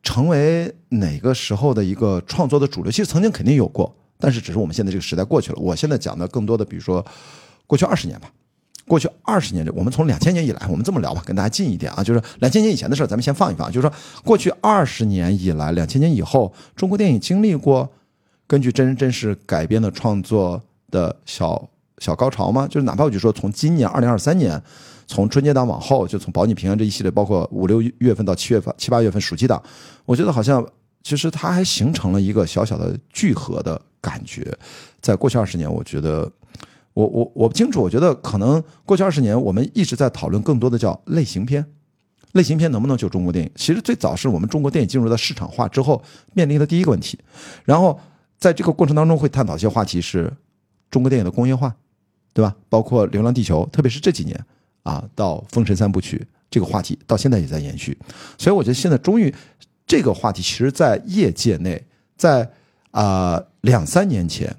[0.01, 2.91] 成为哪个时候的一个创作的主流？
[2.91, 5.57] 其实曾经肯定有过，但是只是我们现在这个时代过去了。
[5.59, 7.03] 我现在讲的更多的，比如说
[7.65, 8.29] 过去二十年吧，
[8.85, 13.71] 过去二十年，我们从两千年以来，我们这么聊吧，跟大家近一点啊，就是两千年以前的事儿，咱们先放一放。
[13.71, 17.89] 就是说，过去二十年以来，两千年以后，中国电影经历过
[18.45, 20.61] 根据真人真事改编的创作
[20.91, 22.67] 的小小高潮吗？
[22.69, 24.61] 就是哪怕我就说从今年二零二三年。
[25.07, 29.61] 从春节档往后，就从保你平安这一系列，包括五六月份到七月份、七八月份暑期档，
[30.05, 30.65] 我觉得好像
[31.03, 34.57] 其实它还形成了一个小小的聚合的感觉。
[35.01, 36.31] 在过去二十年，我觉得
[36.93, 41.65] 我我我不清楚，我觉得可能过去二十年我们一直在讨论更多的叫类型片，
[42.31, 43.51] 类型片能不能救中国电影？
[43.55, 46.01] 其实最早是我们中国电影进入到市场化之后
[46.33, 47.19] 面临的第一个问题。
[47.65, 47.99] 然后
[48.37, 50.31] 在这个过程当中会探讨一些话题，是
[50.89, 51.75] 中国电影的工业化，
[52.33, 52.55] 对吧？
[52.69, 54.45] 包括《流浪地球》，特别是这几年。
[54.83, 56.17] 啊，到《封神三部曲》
[56.51, 57.97] 这个话题到现在也在延续，
[58.37, 59.33] 所以我觉得现在终于
[59.87, 61.83] 这个话题，其实，在业界内，
[62.15, 62.49] 在
[62.91, 64.55] 啊两三年前，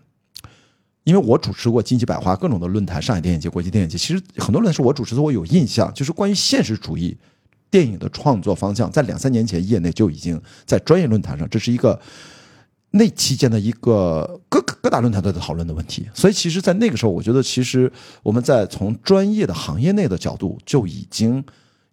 [1.05, 7.17] 因为我主持过金鸡百花各种的论坛，上海电影节、国际电影节，其实很多论坛是我主持的，我有印象，就是关于现实主义
[7.71, 12.01] 电影的创作方向，在两三年前，业内就已经在专业论坛上，这是一个。
[12.97, 17.91] 那期间的一个各各大论坛都在讨论的问题，所以其实，在那个时候，我觉得其实
[18.23, 21.45] 我们在从专业的行业内的角度就已经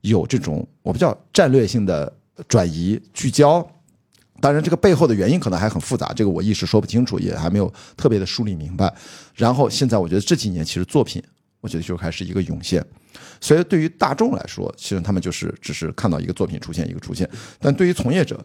[0.02, 2.14] 有这种我不叫战略性的
[2.48, 3.68] 转移聚焦。
[4.40, 8.94] 当然，这个背后的原因可能还很复杂，这个我一时说不清楚，也还没有特别的梳理明白。
[9.34, 11.20] 然后现在，我觉得这几年其实作品，
[11.62, 12.86] 我觉得就开始一个涌现。
[13.40, 17.28] 所以对于大众来说，其实他们就是只是看到一个作品出现一个出现，
[17.60, 18.40] 但对于从业者，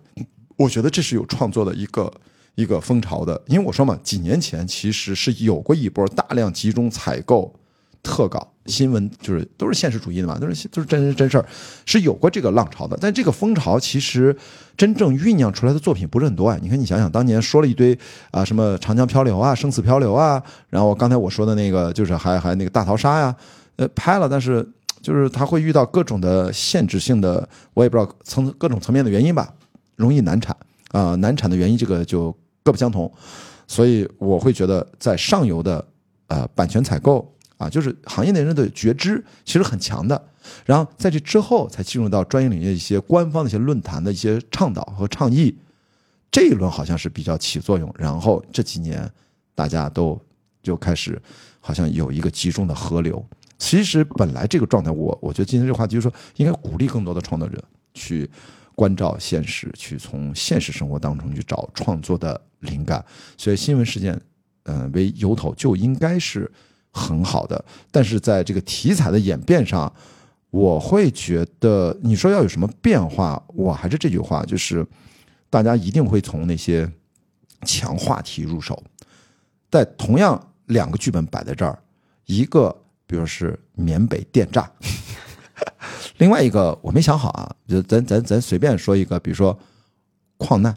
[0.57, 2.11] 我觉得这是有创作的一个。
[2.57, 3.40] 一个风潮的。
[3.47, 7.55] 因为我说嘛，几年前其实是有过一波大量集中采购
[8.03, 11.47] 特稿新闻，就是都是现实主义的嘛，都是都是真人真事儿，
[11.85, 12.99] 是有过这个浪潮的。
[13.01, 14.37] 但这个风潮其实
[14.77, 16.59] 真正酝酿出来的作品不是很多啊。
[16.61, 17.97] 你看，你想想，当年说了一堆
[18.33, 23.37] 啊，什么长江漂流啊、生死漂流啊，然后刚才我说的那个就是还还那个大逃杀呀，
[23.77, 24.69] 呃，拍了，但是。
[25.03, 29.55] 就是他会遇到各种的限制性的，我也不知道层各种层面的原因吧，
[29.95, 30.57] 容易难产
[30.90, 32.37] 啊，难产的原因这个就
[32.67, 33.09] 各不相同，
[33.69, 35.87] 所以我会觉得在上游的
[36.27, 40.21] 呃版权采购啊，就是行业内人的觉知其实很强的，
[40.65, 45.57] 然后在这之后才进入到专业领域一些官方的一些论坛的一些倡导和倡议，
[46.29, 49.09] 这一轮好像是比较起作用，然后这几年
[49.55, 50.21] 大家都
[50.61, 51.23] 就开始
[51.61, 53.25] 好像有一个集中的河流。
[53.59, 57.63] 其实本来这个状态，我我觉得今天这话题就是说，应该鼓励更多的创作者
[57.95, 58.29] 去
[58.77, 63.05] 关照现实，去从现实生活当中去找创作的灵感。
[63.37, 64.17] 所以新闻事件，
[64.67, 66.49] 嗯，为由头就应该是
[66.93, 67.65] 很好的。
[67.91, 69.93] 但是在这个题材的演变上，
[70.51, 74.87] 我会觉得，你说要有什么变化，我还是这句话，就是
[75.51, 76.89] 大家一定会从那些
[77.62, 78.81] 强话题入手。
[79.69, 81.77] 在同样两个剧本摆在这儿，
[82.27, 82.83] 一个。
[83.09, 84.69] 比如是缅北电诈，
[86.19, 89.59] 另外一个我没想好啊，就咱咱咱随便说一个，比如说
[90.39, 90.75] 矿难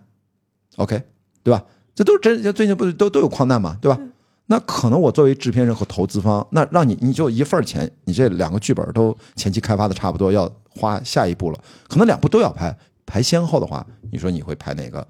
[0.75, 1.02] ，OK，
[1.43, 1.63] 对吧？
[1.95, 3.99] 这都是真，最近不是都都有矿难嘛，对吧？
[4.47, 15.08] 那可能我作为制片人和投资方，那让你你就一份钱，你这两个剧本都前期开发的差不多，要花下一步了，可能两部都要拍，排先后的话，你说你会拍哪个？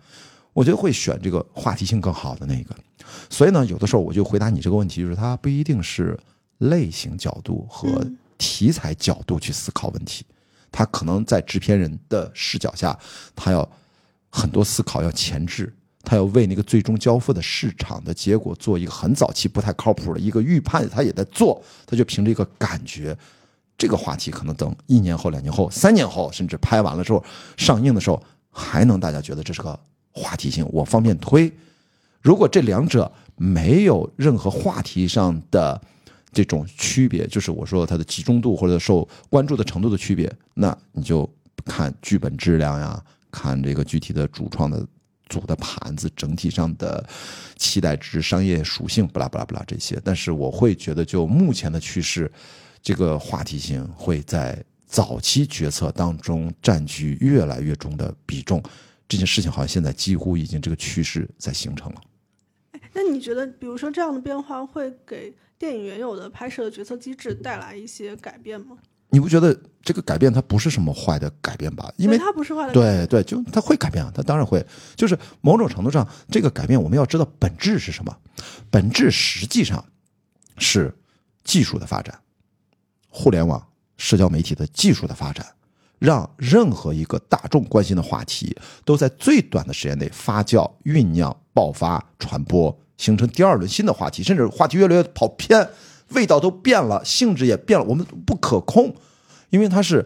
[0.53, 2.75] 我觉得会选这个话题性更好的那个。
[3.29, 6.19] 所以呢，有的时候我就回答你这个问题，就是它不一定是。
[6.59, 7.87] 类型角度和
[8.39, 10.25] 题材角度去思考问题，
[10.71, 12.97] 他可能在制片人的视角下，
[13.35, 13.69] 他要
[14.31, 15.71] 很多思考，要前置，
[16.03, 23.15] 他要为那个最终交付的市场的结果做一个很早期不太靠谱的一个预判，他也在做，他就凭着一个感觉，
[23.77, 27.21] 这个话题可能等一年后、两年后、三年后，甚至拍完了之后
[27.57, 29.77] 上映的时候，还能大家觉得这是个
[30.13, 31.51] 话题性，我方便推。
[32.21, 35.81] 如果这两者没有任何话题上的。
[36.39, 41.29] 这种区别就是我说它的集中度或者受关注的程度的区别，那你就
[41.65, 44.87] 看剧本质量呀，看这个具体的主创的
[45.27, 47.05] 组的盘子整体上的
[47.57, 49.99] 期待值、商业属性，不拉不拉不拉这些。
[50.01, 52.31] 但是我会觉得，就目前的趋势，
[52.81, 58.63] 这个话题性会在早期决策当中占据越来越重的比重。
[59.09, 62.01] 这件事情好像现在几乎已经这个趋势在形成了。
[62.93, 65.33] 那你觉得，比如说这样的变化会给？
[65.59, 68.77] 电影原有的拍摄的决策机制带来一些改变吗？
[69.09, 71.91] 你不觉得这个改变它不是什么坏的改变吧？
[71.97, 72.71] 因为它不是坏的。
[72.71, 74.65] 对对，就它会改变啊，它当然会。
[74.95, 78.17] 就是某种程度上，这个改变我们要知道本质是什么？
[78.71, 79.83] 本质实际上
[80.57, 80.95] 是
[81.43, 82.17] 技术的发展，
[83.09, 83.61] 互联网、
[83.97, 85.45] 社交媒体的技术的发展，
[85.99, 92.75] 让任何一个大众关心的话题都在最短的时间内发酵、酝酿、爆发、传播。
[92.97, 95.69] 形成第二轮新的话题，甚至话题越来越跑偏，
[96.09, 98.93] 味道都变了，性质也变了，我们不可控，
[99.51, 100.05] 因为它是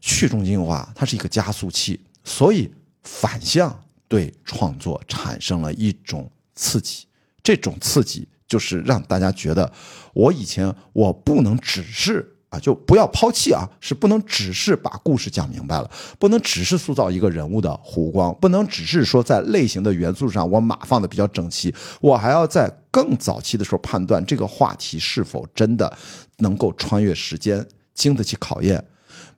[0.00, 7.06] 去中心化，它是一个加速器，所以反向对创作产生了一种刺激，
[7.42, 9.72] 这种刺激就是让大家觉得，
[10.14, 12.36] 我以前我不能只是。
[12.50, 13.62] 啊，就不要抛弃啊！
[13.80, 25.96] 是不能只是把故事讲明白了，不能只是塑造一个人物的弧光，不能只是说在类型的元素上我码放的比较整齐，我还要在更早期的时候判断这个话题是否真的
[26.38, 28.84] 能够穿越时间，经得起考验。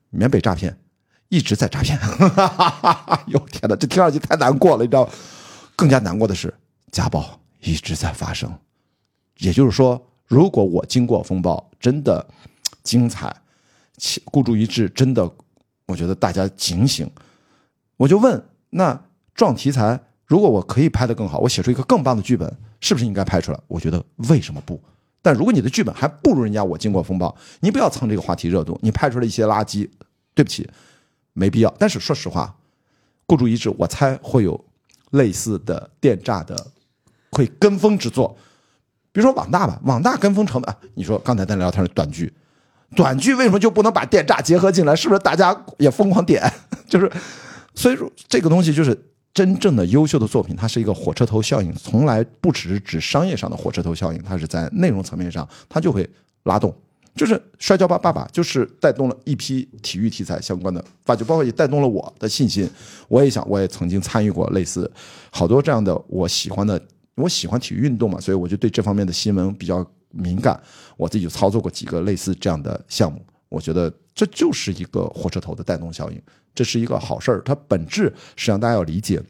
[0.09, 0.79] 缅北诈骗
[1.29, 1.99] 一直在诈骗，
[3.29, 5.07] 哟天哪，这听上去太难过了，你知道？
[5.77, 6.53] 更加难过的是
[6.91, 8.51] 家暴一直在发生，
[9.37, 12.27] 也就是说，如果我经过风暴，真的。
[12.83, 13.35] 精彩，
[14.25, 15.31] 孤注一掷，真的，
[15.87, 17.11] 我觉得大家警醒。
[17.97, 19.01] 我就问，那
[19.35, 23.61] 撞题材，如果我可以拍得更好，我写出一个更棒的剧本，是不是应该拍出来？
[23.69, 24.81] 我觉得为什么不？
[25.21, 29.89] 但如果你的剧本还不如人家，我经过风暴，你不要蹭这个话题热度，你拍出来一些垃圾，
[30.35, 30.69] 对不起，
[31.33, 31.73] 没必要。
[31.79, 32.57] 但是说实话，
[33.27, 34.65] 孤注一掷，我猜会有
[35.11, 36.73] 类似的电诈的，
[37.31, 38.37] 会跟风之作。
[39.13, 42.33] 比如说网大吧，网大跟风成本，你说刚才在聊天的短剧。
[42.95, 44.95] 短剧为什么就不能把电诈结合进来？
[44.95, 46.43] 是不是大家也疯狂点？
[46.89, 47.11] 就是，
[47.75, 48.97] 所以说这个东西就是
[49.33, 56.09] 真正的优秀的作品，它是一个火车头效应，从来不只是指商业上的火车头效应，它是在内容层面上，它就会
[56.45, 56.75] 拉动，
[57.15, 62.69] 就是《摔跤吧，爸爸》就是带动了一批体育题材相关的发掘，包括也带动了我的信心。
[63.09, 64.91] 我也想，我也曾经参与过类似
[65.31, 66.79] 好多这样的我喜欢的，
[67.15, 69.83] 我喜欢体育运动嘛，所以我就对这方面的新闻比较
[70.13, 70.61] 敏感。
[70.97, 76.23] 我自己就操作过几个类似这样的项目，我觉得这就是一个火车头的带动效应，
[76.55, 77.43] 这是一个好事儿。
[77.45, 79.23] 它本质实际上大家要理解。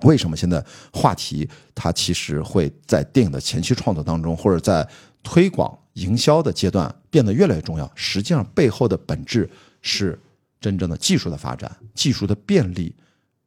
[0.00, 0.62] 为什么现在
[0.92, 4.86] 话题它其实会在电影的前期创作当中，或者在
[5.22, 7.90] 推广营销的阶段变得越来越重要？
[7.94, 9.48] 实际上背后的本质
[9.80, 10.20] 是
[10.60, 12.94] 真正的技术的发展、技术的便利，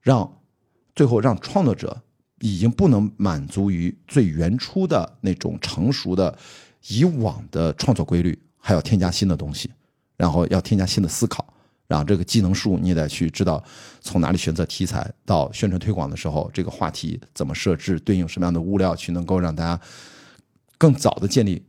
[0.02, 0.42] 让
[0.96, 2.02] 最后让创作者
[2.40, 6.36] 已经不能满足于最原初的那种成熟的
[6.88, 9.70] 以往的创作规律，还要添加新的东西，
[10.18, 11.46] 然后要添加新的思考。
[11.88, 13.64] 然后这个技能树你也得去知道
[14.00, 19.82] 从哪里选择题材，到宣传推广的时候，这个话题怎么设置，对应什么样的物料去能够让大家
[20.78, 21.64] 更早的建立，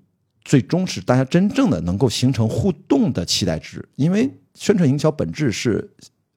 [0.45, 3.89] 最终是大家真正的能够形成互动的期待值。
[3.97, 5.91] 因为宣传营销本质是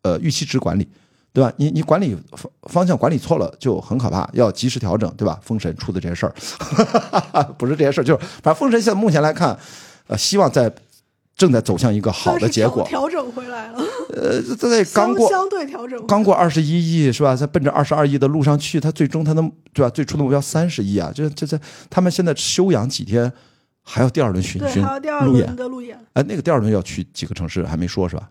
[0.03, 0.87] 呃预期值管理，
[1.33, 1.51] 对吧？
[1.57, 5.39] 你你管理方方向管理错了就很可怕，要及时调整，对吧？
[5.43, 6.33] 封神出的这些事儿，
[7.57, 9.57] 不是这些事儿，就是反正封神现在目前来看，
[10.07, 10.73] 呃，希望在。
[11.35, 13.79] 正在走向一个好的结果，调整回来了。
[14.15, 17.35] 呃，在刚过相对调整，刚过二十一亿是吧？
[17.35, 19.41] 在奔着二十二亿的路上去，他最终他的
[19.73, 19.89] 对吧？
[19.89, 21.11] 最初的目标三十亿啊！
[21.13, 21.59] 这这这，
[21.89, 23.33] 他们现在休养几天，
[23.81, 24.83] 还要第二轮巡巡
[25.25, 25.99] 路演的路演。
[26.13, 28.29] 哎，那个第二轮要去几个城市还没说是吧？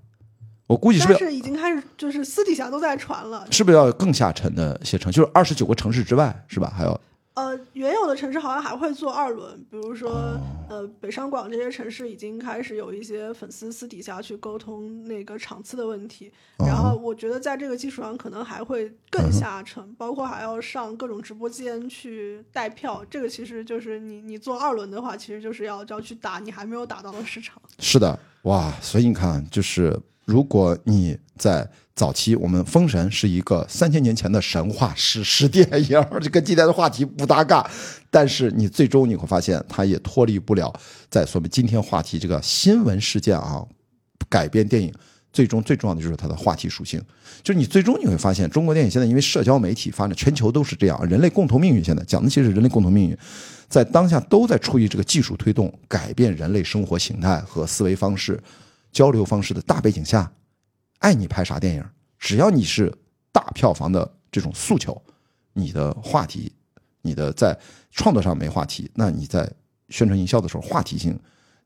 [0.67, 3.47] 我估计是不是已经开始就是私底下都在传了？
[3.51, 6.73] 是不是要更下沉的一些城，就是二十九个城市之外是吧？
[6.77, 7.01] 还有。
[7.35, 10.39] 呃，原有的城市好像还会做二轮，比如说，
[10.69, 16.31] 呃，北上广这些城市已经开始有一些粉丝私底下去沟通那个场次的问题。
[16.59, 23.03] 然后我觉得在这个基础上，可能还会更下沉，包括还要上各种直播间去带票。
[23.09, 27.61] 这个其实就是你你做二轮的话，其实就是要要去打你还没有打到的市场。
[27.79, 31.69] 是的，哇，所以你看，就是如果你在。
[31.95, 37.71] 早期我们《封神》是一个三千年前的神话史诗电影，这跟今天的话题不搭嘎。
[38.11, 40.73] 但是你最终你会发现，它也脱离不了
[41.11, 43.63] 在说明今天话题这个新闻事件啊，
[44.31, 44.91] 改编电影
[45.35, 47.01] 最终最重要的就是它的话题属性。
[47.43, 53.17] 就是你最终你会发现，中国电影现在因为社交媒体发展，全球都是这样，人类共同命运现在讲的其实是人类共同命运，
[53.69, 58.41] 在当下都在处于这个技术推动改变人类生活形态和思维方式、
[58.93, 60.31] 交流方式的大背景下。
[60.99, 61.85] 爱你拍啥电影，
[62.17, 62.97] 只要你是
[63.33, 65.03] 大票房的这种诉求，
[65.53, 66.53] 你的话题，
[67.01, 67.59] 你的在
[67.91, 69.51] 创作上没话题，那你在
[69.89, 71.19] 宣传营销的时候话题性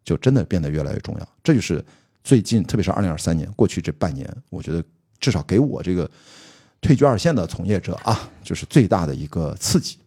[0.02, 1.28] 就真的变得越来越重要。
[1.44, 1.84] 这就是
[2.24, 4.82] 最近，特别是二零二三年过去这半年，我觉得
[5.20, 6.10] 至少给我这个
[6.80, 9.98] 退居二线的从业者啊，就是最大的一个刺激。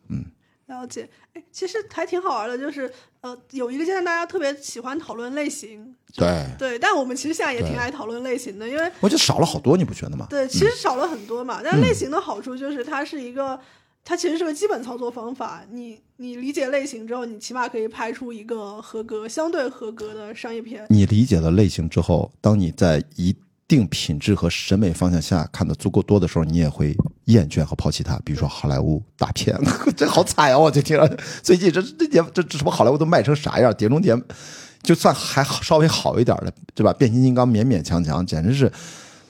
[0.80, 1.10] 嗯，了解。
[1.34, 2.92] 哎，其实还挺好玩的，就是。
[3.22, 10.26] 呃，有一个阶段大家特别喜欢讨论类型，对对，但我们其实现在也挺爱讨论类型的，因为我觉得少了好多，你不觉得吗？
[10.30, 11.60] 对，其实少了很多嘛。
[11.62, 13.60] 但类型的好处就是它是一个，
[14.06, 15.66] 它其实是个基本操作方法。
[15.70, 20.86] 你你理解类型之后，你起码可以拍出一个合格、相对合格的商业片。
[20.90, 23.36] 你理解了类型之后，当你在一
[23.70, 28.20] 定品质和审美方向下看的足够多的时候，你也会厌倦和抛弃它。
[28.26, 29.56] 比如说好莱坞大片，
[29.96, 30.58] 这好惨啊！
[30.58, 31.08] 我就听了
[31.44, 33.72] 最近这这这这什么好莱坞都卖成啥样？
[33.76, 34.18] 碟中谍
[34.82, 36.92] 就算还稍微好一点的，对吧？
[36.94, 38.72] 变形金刚勉勉强强，简直是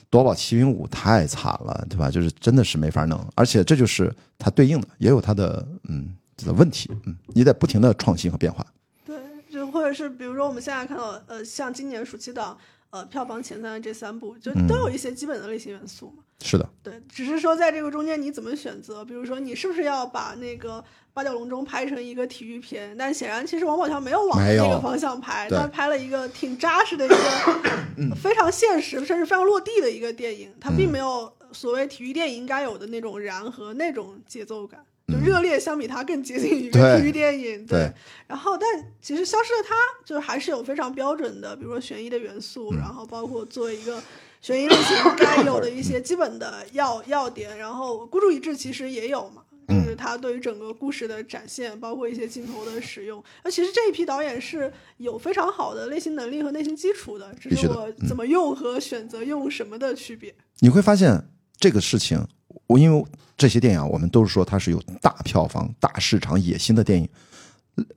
[0.10, 2.10] 夺宝奇兵五太惨了，对吧？
[2.10, 3.22] 就是真的是没法弄。
[3.36, 6.90] 而且这就是它对应的，也有它的嗯的问题。
[7.06, 8.66] 嗯，你得不停的创新和变化。
[9.06, 9.18] 对，
[9.52, 12.58] 就或者是比如说我们现在看到呃，像今年暑期档。
[12.92, 16.24] 呃，票房前三的这三部就都有一些基本的类型元素嘛。
[16.42, 19.04] 是的，对，只是说在这个中间你怎么选择？
[19.04, 20.82] 比如说你是不是要把那个
[21.14, 22.96] 八角笼中拍成一个体育片？
[22.98, 34.80] 但显然其实王宝强没有往那个方向拍，他拍了一个挺扎实的一个 非常现实甚至非常落地的一个电影，他并没有所谓体育电影应该有的那种燃和那种节奏感。
[35.12, 37.91] 就热烈相比它更接近于体育电影，对。
[38.28, 38.68] 然后，但
[39.01, 44.01] 其实《消失的她》就是还是有非常标准的，比如说悬疑的元素，然后包括作为一个
[44.41, 47.57] 悬疑类型该有的一些基本的要要点。
[47.57, 53.24] 然后孤注一掷其实也有嘛，就是它对于整个故事的展现，包括一些镜头的使用。
[53.43, 60.34] 那其实这一批导演是有非常好的类型能力和内心基础的，只是我怎么用和选择用什么的区别。
[60.60, 61.28] 你会发现
[61.60, 62.26] 这个事情，
[62.68, 63.05] 我因为。
[63.39, 67.07] 这些电影，我们都是说它是有大票房、大市场野心的电影，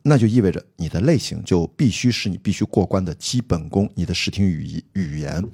[0.03, 5.45] 那就意味着你的类型就必须是你必须过关的基本功，你的视听语语言，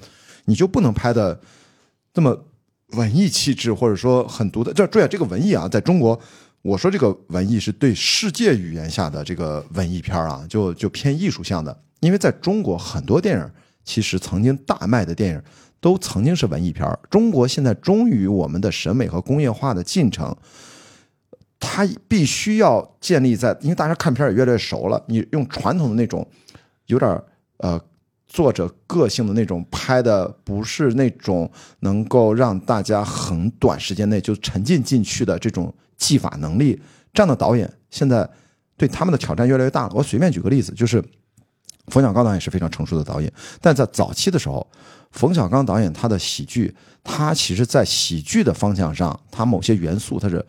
[0.44, 1.40] 你就不能拍的
[2.12, 2.38] 这么
[2.88, 4.74] 文艺气质，或者说很独的。
[4.74, 6.20] 这注意啊这个文艺啊，在中国，
[6.60, 11.74] 我说这个文艺是对世界语言下的这个文艺片啊，就就偏艺术向的。
[12.00, 13.50] 因为在中国很多电影
[13.86, 15.42] 其实曾经大卖的电影
[15.80, 20.36] 都曾经是文艺片中国现在终于我们的审美和工业化的进程，
[21.58, 26.26] 它必须要建立在，因为大家看片也越来越熟了，你用传统的那种
[26.86, 27.22] 有点
[27.58, 27.80] 呃。
[28.30, 31.50] 作者个性的那种拍的不是那种
[31.80, 36.78] 能够让大家很短时间内就沉浸进去的这种技法能力，
[37.14, 38.28] 这样的导演现在
[38.76, 39.92] 对他们的挑战越来越大了。
[39.94, 41.02] 我随便举个例子，就是
[41.90, 44.66] 冯小刚导演是非常成熟的导演，但在早期的时候，
[45.12, 50.44] 冯小刚导演他的喜剧，他其实在喜剧的方向上，他某些元素他是。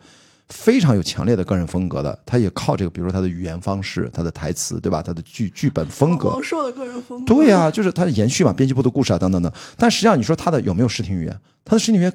[0.52, 5.00] 非常有强烈的个人风格的，他也靠这个，比如说他的语言方式、他的台词，对吧？
[5.00, 6.30] 他的剧剧本风格。
[6.30, 7.32] 王朔的个人风格。
[7.32, 9.52] 对呀，就是他的延续嘛，编辑部的故事啊，等等等。
[9.76, 11.40] 但实际上，你说他的有没有视听语言？
[11.64, 12.12] 他的视听语言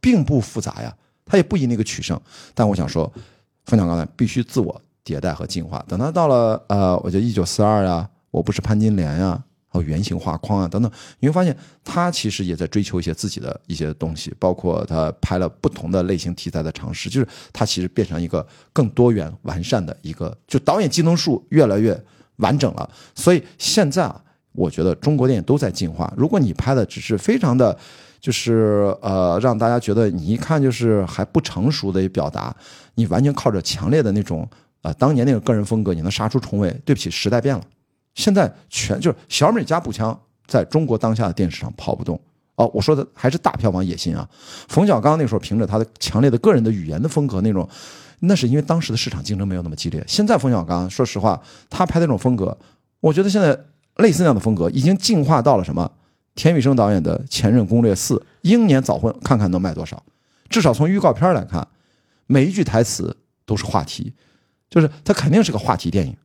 [0.00, 0.94] 并不复杂呀，
[1.26, 2.16] 他也不以那个取胜。
[2.54, 3.12] 但我想说，
[3.64, 5.84] 冯小刚呢，必须自我迭代和进化。
[5.88, 9.40] 等他到了呃，我觉得一九四二呀，我不是潘金莲呀。
[9.74, 21.98] 还有圆形画框啊等等，你会发现他其实也在追求一些自己的一些东西，包括他拍了不同的类型题材的尝试，就是他其实变成一个更多元完善的一个，就导演技能树越来越
[22.36, 22.86] 完整了。
[23.14, 24.22] 所以现在啊，
[24.52, 26.12] 我觉得中国电影都在进化。
[26.18, 27.74] 如果你拍的只是非常的，
[28.20, 32.54] 就是呃让大家觉得你一看就是还不成熟的表达，
[32.96, 34.46] 你完全靠着强烈的那种
[34.82, 36.70] 呃当年那个个人风格，你能杀出重围？
[36.84, 37.62] 对不起，时代变了。
[38.14, 42.20] 现在全就是小美加步枪，在中国当下的电视上跑不动
[42.56, 42.70] 哦。
[42.74, 44.28] 我说的还是大票房野心啊。
[44.68, 47.68] 冯小刚那时候凭着他的强烈的个人的语言的风格那种，
[48.20, 50.04] 那是因为当时的市场竞争没有那么激烈。
[50.06, 51.40] 现在冯小刚说实话，
[51.70, 52.56] 他拍那种风格，
[53.00, 53.58] 我觉得现在
[53.96, 55.90] 类似那样的风格已经进化到了什么？
[56.34, 60.02] 田雨生导演的《前任攻略四》，英年早婚，看看能卖多少？
[60.48, 61.68] 至少从预告片来看，
[62.26, 64.14] 每一句台词都是话题，
[64.70, 66.16] 就是它肯定是个话题电影。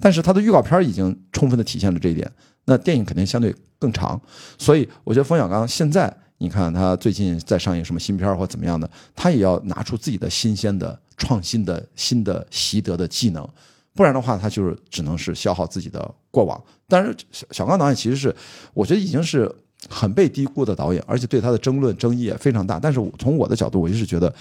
[0.00, 2.30] 但是它的预告片已经充分的体现了这一点，
[2.66, 4.20] 那电影肯定相对更长，
[4.56, 13.48] 所以我觉得冯小刚现在你看他最近在上映什么新片或怎么样的，他也要拿出自己的新鲜的、创新的、新的习得的技能，
[13.94, 16.62] 不然的话他就是只能是消耗自己的过往。
[16.86, 18.34] 但是小小刚导演其实是
[18.74, 19.54] 我觉得已经是。
[19.88, 22.80] 很被低估的导演，而且对他的争论争议也非常大。
[22.80, 24.32] 但是从我的角度，我一直觉得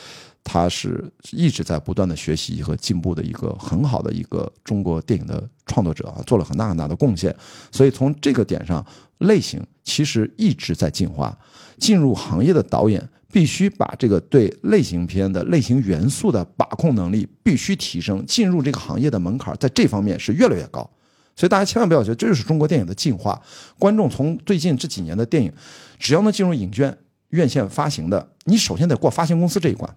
[0.43, 7.35] 他是一直在不断的学习和进步的一个很好的一个中国电影的创作者啊，做了很大很大的贡献。
[7.71, 8.83] 所以从这个点上，
[9.19, 11.37] 类型其实一直在进化。
[11.77, 20.89] 进入行业的导演必须把这个对类型片的类型元素的把控能力必须提升，进入这个行业的门槛在这方面是越来越高。
[21.37, 23.41] 所以大家千万不要觉得这就是中国电影的进化。
[23.79, 25.53] 观众从最近这几年的电影，
[25.97, 26.97] 只要能进入影院
[27.29, 29.95] 院线发行的，你首先得过发行公司这一关，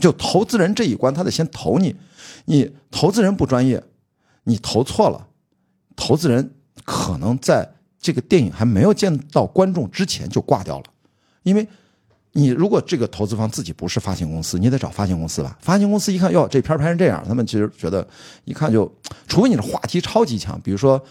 [0.00, 1.96] 就投资人这一关，他得先投你。
[2.46, 3.82] 你投资人不专业，
[4.44, 5.28] 你投错了，
[5.94, 6.50] 投资人
[6.84, 10.84] 可能在这个电影还没有见到观众之前就挂掉了，
[11.44, 11.66] 因为。
[12.36, 15.56] 你如果这个投资方自己不是发行公司，你得找发行公司吧。
[15.60, 18.06] 发行公司一看，哟，这片拍成这样，他们其实觉得
[18.44, 18.90] 一看就，
[19.26, 21.02] 除非你的话题超级强，比如说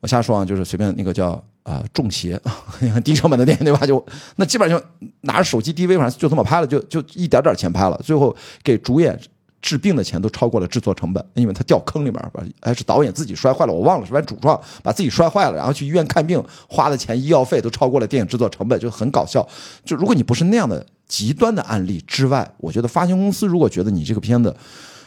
[0.00, 2.40] 我瞎说啊，就是随便那个叫啊中邪，
[3.04, 3.86] 低成本的电影对吧？
[3.86, 4.04] 就
[4.36, 4.86] 那基本上就
[5.20, 9.18] 拿着手机 DV，反正就这么拍了，就就一点点钱拍了，最后给主演。
[9.64, 12.22] 治病的钱都超过了制作成本，因为他掉坑里面，
[12.60, 19.48] 还是导演自己摔坏了，我忘了是主创把自己摔坏了，然后去医院看病花的钱医药费都超过了电影制作成本，就很搞笑。
[19.82, 24.54] 就如果你不是那样的极端的案例之外，我觉得发行公司如果觉得你这个片子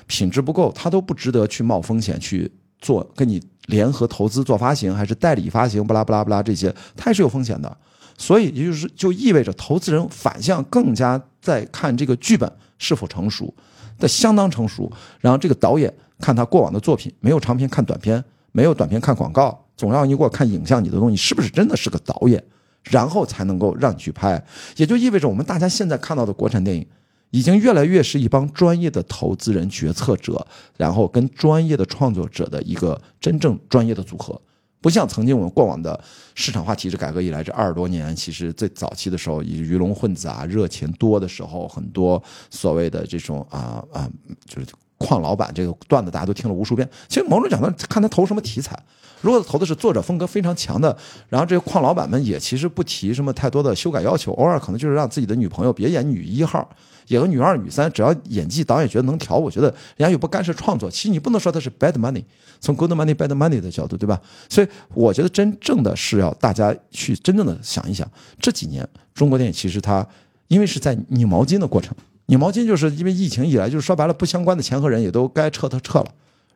[0.08, 2.52] 品质不够，他都不值得去冒风险去
[2.82, 7.78] 做，跟你联合投资做发行还是代理发行，不拉不拉不拉这些，它也是有风险的。
[8.18, 13.54] 所以也就是就意味着投资人反向更加在看这个剧本是否成熟。
[13.98, 22.44] 的相当成熟，然后这个导演看他过往的作品，没有长片看短片，没有短片看广告，总让你给我看影像，你的东西是不是真的是个导演，
[22.84, 24.44] 然后才能够让你去拍。
[24.76, 26.86] 也就意味着我们大家现在看到的国产电影，
[27.32, 30.46] 已经越来越是一帮专业的投资人、决策者，
[30.78, 34.42] 然后跟专业的创作者的一个真正专业的组合。
[34.80, 36.00] 不像曾经我们过往的
[36.36, 44.10] 市场化体制改革以来这二十多年，其实最早期的时候，以鱼龙混杂，热钱多的时候，很多所谓的这种啊啊，
[44.46, 44.68] 就是
[44.98, 46.88] 矿老板这个段子，大家都听了无数遍。
[47.08, 48.78] 其实某种角度看他投什么题材，
[49.22, 50.96] 如果投的是作者风格非常强的，
[51.30, 56.68] 然后这些矿老板们也其实不提什么太多的修改要求，偶尔可能就是让自己的女朋友别演女一号。
[57.08, 60.92] 演个女二、女三，只要演技导演觉得能调，我觉得人家又不干涉创作。
[60.92, 62.22] 其实你不能说他是 bad money，
[62.60, 64.20] 从 good money bad money 的角度，对吧？
[64.50, 68.06] 所以我觉得真正的是要大家去真正的想一想，
[68.42, 70.06] 这几年中国电影其实它
[70.50, 71.96] 因为是在拧毛巾的过程，
[72.28, 76.08] 拧毛巾就是因为疫情以来，就是说白了，不相关的钱和人也都该撤他撤了。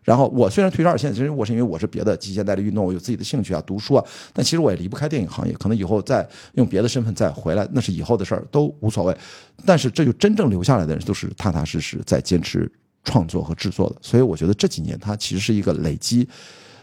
[0.04, 4.04] 然后我虽然退二线，其实我是因为我是别的极限代理运动，我有自己的兴趣啊，读书啊。
[4.34, 9.16] 但其实我也离不开电影行业，可能以后再用别的身份再回来，那是以后的事儿，都无所谓。
[9.64, 12.70] 但是这就真正留下来的人，都是踏踏实实在坚持
[13.04, 13.96] 创作和制作的。
[14.02, 16.28] 所以我觉得这几年它其实是一个累积。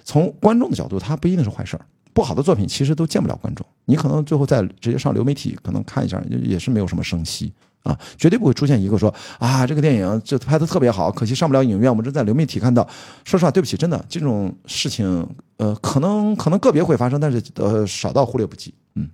[0.04, 1.84] 从观众的角度，它不一定是坏事儿。
[2.14, 7.52] 不好的作品其实都见不了观众，你可能最后再直接上流媒体，可能看一下也是没有什么声息。
[7.84, 12.86] 啊，绝对不会出现一个说啊，这个电影这拍的特别好，可惜上不了影院，我们正在流媒体看到。
[13.24, 15.26] 说实话，对不起，真的这种事情，
[15.56, 18.74] 呃，可能可能个别会发生，但是呃，少到忽略不计。
[18.94, 19.08] 嗯。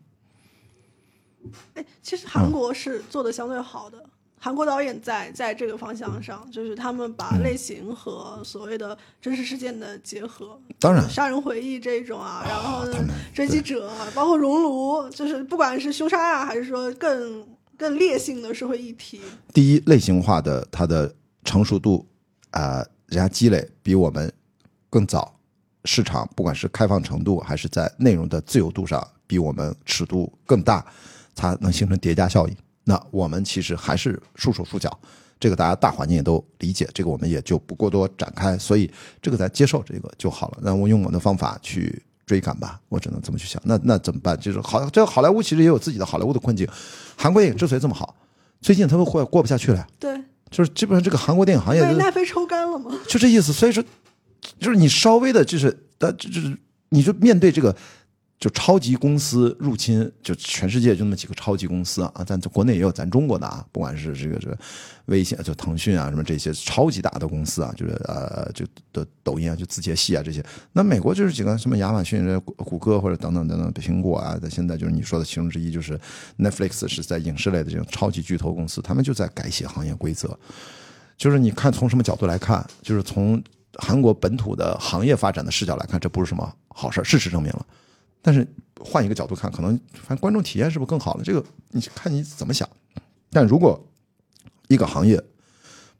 [1.74, 4.02] 哎，其实韩国是做的相对好的，
[4.40, 10.58] 韩国导演在在这个方向上，就是他们把类型和所谓的真实事件的结合。
[10.80, 12.84] 当然，杀人回忆这种啊，然后
[13.32, 17.46] 追击者，包括熔炉，就是不管是凶杀啊，还是说更。
[17.76, 19.20] 更烈性的社会议题。
[19.52, 21.14] 第一，类型化的它的
[21.44, 22.06] 成熟度
[22.50, 24.32] 啊，人家积累比我们
[24.88, 25.38] 更早，
[25.84, 30.84] 市场不管是开放程度还是在内容的自由度上，比我们尺度更大，
[31.34, 32.56] 它能形成叠加效应。
[32.84, 34.98] 那我们其实还是束手束脚，
[35.40, 38.56] 这个大家大环境也都理解，这个我们也就不过多展开。
[38.58, 38.90] 所以
[39.22, 40.58] 这个咱接受这个就好了。
[40.62, 42.02] 那我用我的方法去。
[42.26, 43.60] 追赶吧，我只能这么去想。
[43.64, 44.38] 那那怎么办？
[44.38, 46.68] 就是好，这个好莱坞其实也有自己的好莱坞的困境。
[47.16, 48.14] 韩国电影之所以这么好，
[48.60, 49.86] 最近他们会过不下去了。
[49.98, 50.18] 对，
[50.50, 52.90] 就是基本上这个韩国电影行业被奈飞抽干了吗？
[53.08, 53.52] 就这意思。
[53.52, 53.82] 所以说，
[54.58, 56.56] 就是你稍微的，就是呃，就是
[56.90, 57.74] 你就面对这个。
[58.44, 64.58] 就超级公司入侵，就全世界就那么几个超级公司啊，咱国内也有咱中国的啊，不管是这个这个
[65.06, 70.44] 微信，就腾讯啊，什么这些超级大的公司啊，就是呃，就的抖音啊，就字节系啊这些。
[70.74, 75.98] 那美国就是几个什么亚马逊、谷歌或者等等等等，苹果啊，在现在就是你说的其中之一，就是
[76.38, 80.38] Netflix 是在影视类的这种超级巨头公司，他们就在改写行业规则。
[81.16, 83.42] 就是你看从什么角度来看，就是从
[83.78, 87.66] 韩国本土的行业发展的视角来看，这不是什么好事事实证明了。
[88.26, 88.46] 但是
[88.80, 91.22] 换一个角度看，可能反正观众体验是不是更好了？
[91.22, 92.66] 这个你看你怎么想。
[93.30, 93.78] 但如果
[94.68, 95.22] 一个行业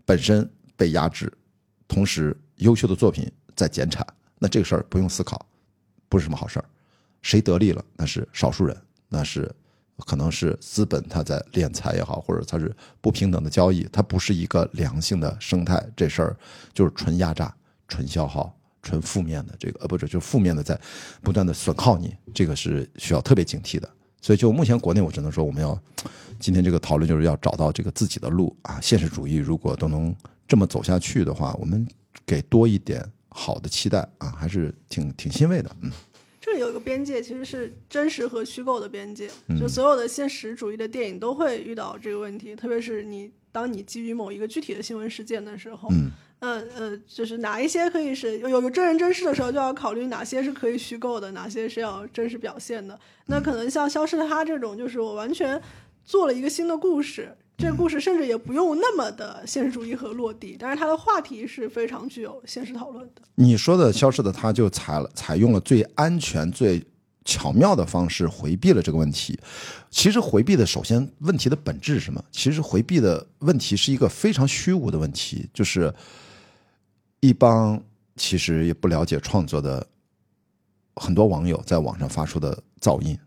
[0.06, 1.30] 本身被压制，
[1.86, 4.06] 同时优秀的作品在减产，
[4.38, 5.44] 那这个事儿不用思考，
[6.08, 6.64] 不是什么好事儿。
[7.20, 7.84] 谁得利了？
[7.96, 8.74] 那是少数人，
[9.10, 9.54] 那是
[10.06, 15.86] 可能是资本他在敛财也好，或者他是不平等的交易，它不是一个良性的生态。
[15.94, 16.36] 这事儿
[16.72, 17.54] 就是纯压榨、
[17.86, 18.56] 纯消耗。
[18.84, 20.78] 纯负面的这个呃，不是，就负面的在
[21.22, 23.90] 不断的损耗你，这个是需要特别警惕的。
[24.20, 25.78] 所以就目前国内，我只能说我们要
[26.38, 28.80] 今天这个讨论就是要找到这个自己的路啊。
[28.80, 30.14] 现实主义如果都能
[30.46, 31.86] 这么走下去的话，我们
[32.24, 35.70] 给多一点好的期待啊，还是挺挺欣慰的。
[35.82, 35.90] 嗯，
[36.40, 39.28] 这里有一个边界，其实是真实和虚构的边界。
[39.60, 45.88] 就所有的现实主义的电影都会遇到这个问题，特别是你当你基于某一个具体的新闻事件的时候。
[45.90, 46.10] 嗯。
[46.46, 52.98] 嗯呃，就是哪一些可以是有有真人真事的时候，就要考虑哪些是可以虚构的，哪些是要真实表现的。
[53.26, 55.58] 那可能像《消失的她》这种，就是我完全
[56.04, 63.22] 做了一个新的故事，这个故事甚至也不用那么的现实主义和落地，但是它的话题是非常具有现实讨论的。
[63.36, 66.84] 你说的《消失的她》就采采用了最安全、最
[67.24, 69.38] 巧妙的方式回避了这个问题。
[69.88, 72.22] 其实回避的首先问题的本质是什么？
[72.30, 75.90] 其实回避的问题是一个非常虚无的问题，就是。
[77.24, 77.82] 一帮
[78.16, 79.86] 其实也不了解创作的
[80.96, 83.18] 很多网友在网上发出的噪音，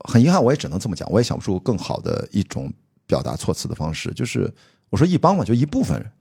[0.00, 2.70] 很遗憾，我也只能这么讲，我也想不出更好的一种
[3.06, 4.12] 表达措辞的方式。
[4.12, 4.52] 就是
[4.90, 6.12] 我说一帮嘛，就一部分人。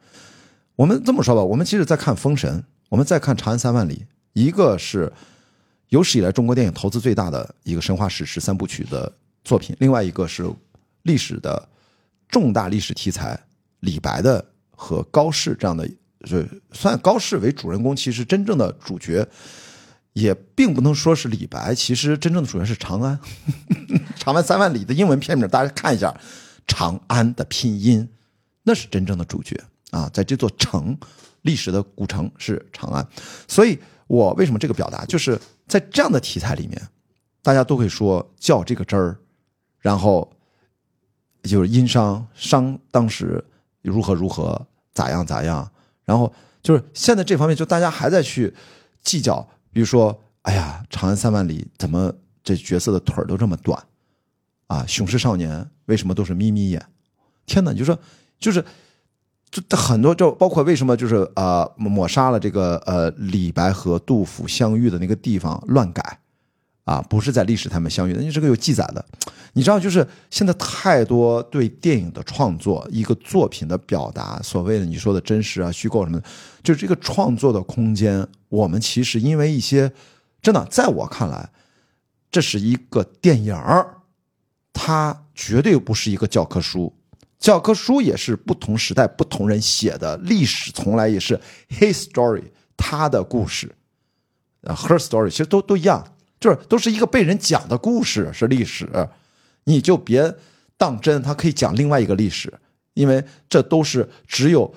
[0.78, 2.58] 我们这么说吧，我们其实在看《封神》，
[2.88, 3.96] 我们在看《长安三万里》，
[4.32, 5.12] 一个是
[5.90, 9.12] 有史以来中国电影投资最大的一个神话史诗三部曲的
[9.44, 10.50] 作品，另外一个是
[11.02, 11.68] 历史的
[12.30, 13.38] 重大历史题材
[13.82, 15.86] 李白的和高适这样的。
[16.24, 19.28] 就算高适为主人公，其实真正的主角
[20.14, 21.74] 也并不能说是李白。
[21.74, 23.20] 其实真正的主角是长安，
[24.18, 26.16] 长安三万里的英文片名，大家看一下，
[26.68, 28.08] 长安的拼音，
[28.64, 29.60] 那是真正的主角
[29.90, 30.10] 啊！
[30.14, 30.96] 在这座城，
[31.42, 33.08] 历史的古城是长安。
[33.48, 36.80] 所以我为什么这个表达，就是在这样的题材里面，
[37.42, 39.18] 大家都会说较这个真儿，
[39.80, 40.32] 然后
[41.44, 43.44] 就是殷商商当时
[43.82, 45.72] 如何如何咋样咋样。
[46.12, 48.54] 然后就是现在这方面，就大家还在去
[49.02, 53.82] 计较，比如说，哎呀，长安三万里怎么这角色的腿儿都这么短
[54.68, 54.86] 啊？
[54.86, 56.86] 雄狮少年为什么都是眯眯眼？
[57.46, 57.72] 天哪！
[57.72, 57.98] 你就说，
[58.38, 58.66] 就是
[59.50, 66.20] 就很多，就包括为什么就是呃抹杀了这个呃李白和杜甫相遇的那个地方乱改
[66.84, 67.02] 啊？
[67.10, 69.06] 不是在历史他们相遇的，你这个有记载的。
[69.54, 76.22] 你知道，就是现在太多对电影的创作、一个作品的表达，所谓的你说的真实啊、虚构什么，
[76.64, 79.92] 就是这个创作的空间，我们其实因为一些
[80.42, 81.50] 真的，在我看来，
[82.32, 83.98] 这是一个电影儿，
[84.72, 86.94] 它绝对不是一个教科书。
[87.38, 91.38] 教科书也是不同时代不同人写的，历史从来也是
[91.70, 92.44] his story，
[92.78, 93.76] 他的故事，
[94.62, 96.08] 呃，her story，其实都都一样，
[96.42, 98.90] 就是都是一个被人讲的故事，是历史。
[99.66, 100.36] 你就别
[100.76, 102.52] 当真，他可以讲另外一个历史，
[102.96, 104.74] 因为这都是只有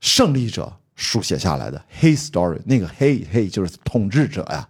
[0.00, 2.60] 胜利者书写下来的 his story。
[2.66, 4.68] 那个 he he 就是统治者呀，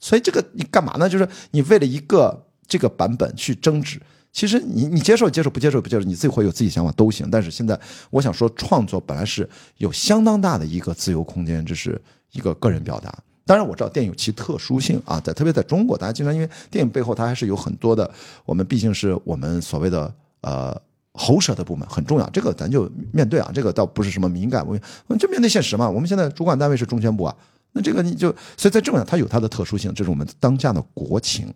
[0.00, 1.08] 所以这个你干嘛呢？
[1.08, 4.00] 就是你为了一个这个版本去争执，
[4.32, 7.30] 其实你你接受接受不接受不接受，你自己会有自己想法都行。
[7.30, 7.78] 但是现在
[8.10, 12.02] 我想说，创作本来是有相当大的一个自由空间，这是
[12.32, 13.16] 一个个人表达。
[13.44, 18.08] 当然我知道电影有其特殊性啊，在特别在中国，大家经常因为电影背后它还是有很多的，
[18.44, 20.80] 我们毕竟是我们所谓的呃
[21.12, 24.72] 喉舌的部门很重要，这个咱就面对啊，这个倒不是什么敏感，我
[25.08, 25.90] 们就面对现实嘛。
[25.90, 27.36] 我们现在主管单位是中宣部啊，
[27.72, 31.52] 那这个你就所以在这种它有它的特殊性，这是我们当下的国情。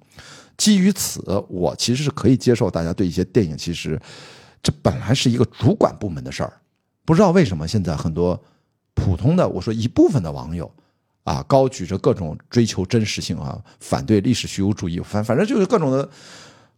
[0.57, 4.01] 基于此，我其实是可以接受大家对一些电影，其实
[4.61, 6.53] 这本来是一个主管部门的事儿，
[7.05, 8.43] 不知道为什么现在很多
[8.95, 10.69] 普通的我说一部分的网友。
[11.27, 16.09] 啊，高举着各种追求真实性啊，反对历史虚无主义，反反正就是各种的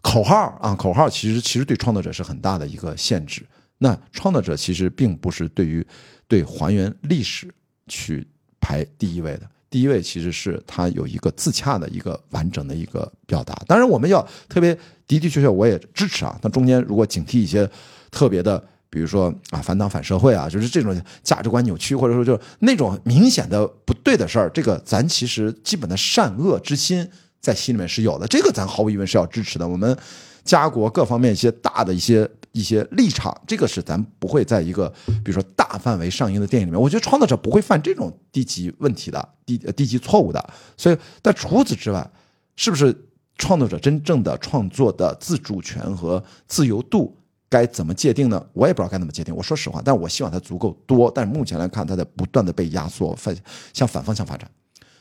[0.00, 3.46] 口号啊，口号其实其实对创作者是很大的一个限制。
[3.76, 5.86] 那创作者其实并不是对于
[6.26, 7.52] 对还原历史
[7.88, 8.26] 去
[8.58, 13.54] 排第一位的，第一位其实是他有一个自洽的一个完整的一个表达。
[13.66, 14.80] 当然，我们要特别的
[15.20, 16.38] 的确确，我也支持啊。
[16.40, 17.70] 但中间如果警惕一些
[18.10, 18.66] 特别的。
[18.90, 27.08] 比如说啊，反党反社会啊，就是这种价值观扭曲，或者说就那种明显的不对的事儿，这个咱其实基本的善恶之心
[27.40, 29.68] 在心里面是有的，这个咱毫无疑问是要支持的。
[29.68, 29.96] 我们
[30.44, 34.88] 家国各方面一些大的一些一些立场，这个是咱不会在一个
[35.22, 40.42] 比如说大范围上映的电影里面，我觉得创作者不会犯这种低级问题的低低级错误的。
[40.76, 42.10] 所以，但除此之外，
[42.56, 42.96] 是不是
[43.36, 47.14] 创作者真正的创作的自主权和自由度？
[47.50, 48.46] 该怎么界定呢？
[48.52, 49.34] 我也不知道该怎么界定。
[49.34, 51.10] 我说实话，但我希望它足够多。
[51.10, 53.34] 但是目前来看，它在不断的被压缩，反
[53.72, 54.50] 向反方向发展。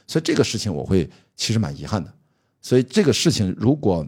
[0.07, 2.09] 所以这个事情我会其实蛮遗憾的。
[2.61, 4.07] 所以这个事情如果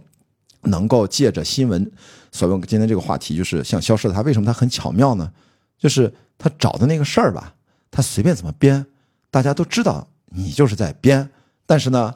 [0.61, 1.91] 能够借着新闻，
[2.31, 5.29] 所谓今天这个话题，就是像消失的他，为什么他很巧妙呢？
[5.77, 7.53] 就是他找的那个事儿吧，
[7.91, 8.85] 他随便怎么编，
[9.29, 11.29] 大家都知道你就是在编。
[11.65, 12.15] 但是呢，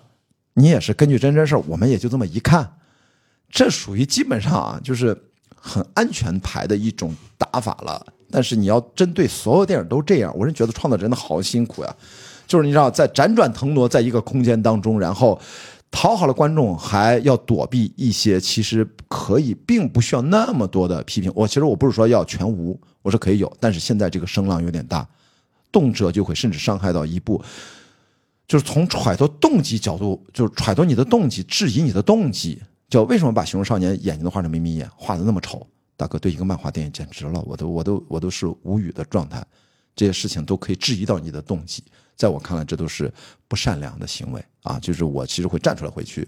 [0.53, 2.77] 你也是根据真真事儿，我们也就这么一看，
[3.49, 5.21] 这属于基本上啊，就是。
[5.65, 11.95] 很安全牌的一种打法了，但是你要针对所有电影都这样，我是觉得创作者真的好辛苦呀。
[12.45, 15.39] 就是你知道，在辗转腾挪在一个空间当中，然后
[15.89, 21.31] 讨好了观众，还要躲避一些其实可以并不需要那么多的批评。
[21.33, 25.07] 我其实我不是说要全无，我说可以有，但是现在这个声浪有点大，
[25.71, 27.41] 动辄就会甚至伤害到一部，
[28.45, 32.61] 就是从揣度动机角度，就是揣度你的动机，质疑你的动机。
[32.89, 35.65] 就为什么把《熊出少年》眼睛都画成眯眯眼，画的那么丑？
[35.95, 39.45] 大哥，对一个漫画电影简直了，我都我都我都是无语的状态。
[39.95, 41.83] 这些事情都可以质疑到你的动机，
[42.15, 43.13] 在我看来，这都是
[43.47, 44.79] 不善良的行为啊！
[44.79, 46.27] 就是我其实会站出来回去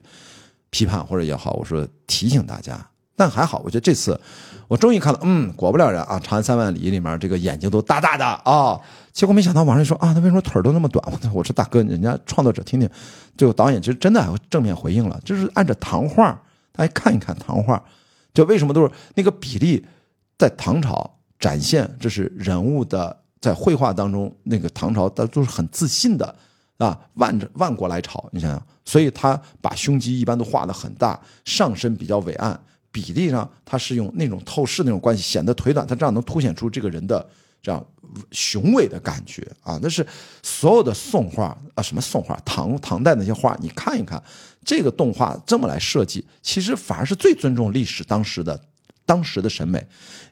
[0.70, 2.88] 批判或者也好，我说提醒大家。
[3.16, 4.20] 但还好，我觉得这次
[4.68, 8.80] 我终于看了，嗯，果不了然啊，《长安三万里》里面这个眼睛都大大的啊，
[9.12, 11.04] 结果没想到网上说啊，他为什么腿都那么短？
[11.34, 12.88] 我说大哥，人家创作者听听，
[13.36, 16.40] 就导演其实真的正面回应了，就是按照唐画。
[16.76, 17.84] 大家看一看唐画，
[18.34, 19.86] 就为什么都是那个比例，
[20.38, 26.36] 在唐朝展现，这是人物的在绘画当中，那个唐朝它都是很自信的
[26.78, 32.60] 啊，万着万国来朝，你想想，所以他把胸肌一般都画的很大，上身比较伟岸，
[32.92, 37.26] 比例上他是用那种透视那种关系，显得腿短，他这样能凸显出这个人的
[37.62, 37.86] 这样
[38.32, 40.06] 雄伟的感觉啊，那是
[40.44, 44.22] 所有的宋画啊，什么宋画，唐唐代那些画，你看一看。
[44.66, 48.60] 这个动画这么来设计，其实反而是最尊重历史当时的
[49.06, 49.86] 当时的审美。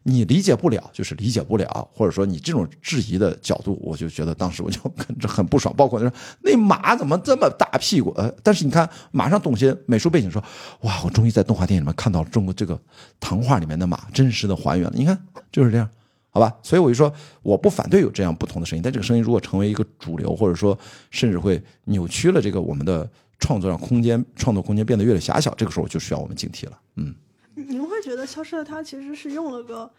[0.05, 5.73] 你理解不了，就是理解不了，或者说你这种质疑的角度，我就觉得当时我就跟着很不爽。
[5.77, 6.11] 包括说
[6.41, 8.11] 那马怎么这么大屁股？
[8.17, 10.43] 呃，但是你看马上懂些美术背景，说
[10.81, 12.77] 哇，我终于在动画电影里面看到了中国这个
[13.19, 14.93] 唐画里面的马真实的还原了。
[14.93, 15.17] 你看
[15.51, 15.87] 就是这样，
[16.31, 16.53] 好吧？
[16.63, 17.13] 所以我就说
[17.43, 20.77] 我不反对有这样不同的声音，但这个声音如果成为一个主流，或者说
[21.11, 23.09] 甚至会扭曲了这个我们的。
[23.43, 26.79] 创作让空间创作空间变得越来越狭小，这个时候就需要我们警惕了。
[26.95, 27.13] 嗯，
[27.55, 29.91] 您会觉得《消失的她》其实是用了个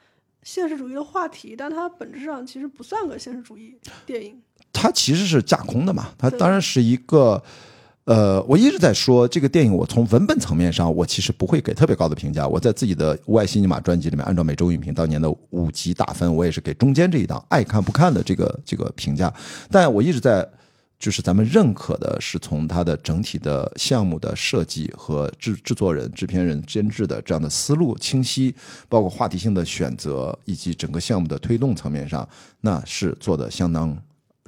[0.42, 3.76] 现实主义的话题，但它本质上其实不算个现实主义
[4.06, 4.40] 电影。
[4.72, 7.42] 它其实是架空的嘛，它当然是一个
[8.06, 12.46] 呃，我一直在说这个电影，我从文本层面上，我其实不会给特别高的评价。
[12.46, 19.32] 我在自己的无爱西尼玛专辑里面，按照每周影评当年的五级打分，我也是给中间这一档爱看不看的这个这个评价。
[19.70, 20.46] 但我一直在，
[20.98, 28.54] 就是咱们认可的是从它的整体的项目的设计和制制作人、制片人、监制的这样的思路清晰，
[28.88, 32.28] 包括话题性的选择以及整个项目的推动层面上，
[32.60, 33.96] 那是做的相当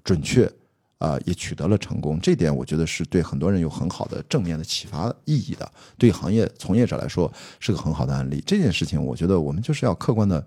[0.04, 0.50] 准确。
[0.98, 7.30] 啊，也取得了成功，这点我觉得是对很多人有很好的正面的启发意义的，对行业从业者来说
[7.60, 8.42] 是个很好的案例。
[8.46, 10.42] 这件事情，我觉得我们就是要客观的，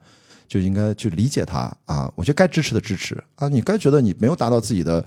[0.47, 2.11] 就应该去理解它啊。
[2.15, 5.05] 我觉得该支持的支持啊，你该觉得你没有达到自己的，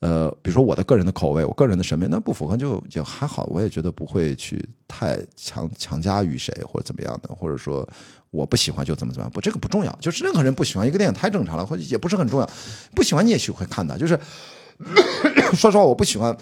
[0.00, 7.88] 呃，比如说我的个人的口味，我个人的审美，那不符合就就还好，我也觉得不会去太强强加于谁或者怎么样的，或者说
[8.30, 12.50] 我不喜欢就怎么怎么样，不，这个不重要，就是任何人不喜欢一个电影太正常了，或者也不是很重要，
[12.94, 14.18] 不喜欢你也许会看的，就是。
[15.54, 16.36] 说实话，我不喜欢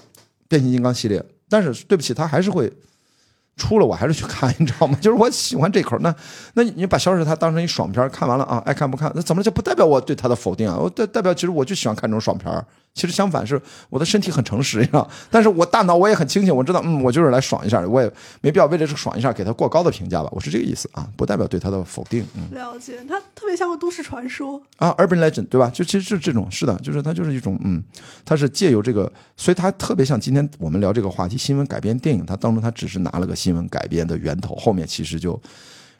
[0.49, 2.69] 变形金刚系列，但是对不起，他还是会
[3.57, 4.99] 出了，我还是去看，你知道吗？
[5.01, 6.13] 就是我喜欢这口，那
[6.55, 10.77] 那你把《小丑他》当成一爽片看完了啊，爱看不看，那怎么就不代表我对他的否定啊？
[10.77, 12.53] 我代代表，其实我就喜欢看这种爽片
[12.95, 22.25] 其实相反是我的身体很诚实 呀，但是我大脑我也很清醒，我知道，嗯，我就是来爽一下，我也没必要为了这个爽一下给他过高的评价吧，我是这个意思啊，不代表对他的否定。
[22.37, 25.69] 嗯，了解，他特别像个都市传说啊，urban legend 对吧？
[25.71, 27.83] 就其实是这种，是的，就是他就是一种，嗯，
[28.25, 35.41] 他是借由这个，所以他特别像今天我们聊这个话题，新闻改编电影，它当中它只是拿了个新闻改编的源头，后面其实就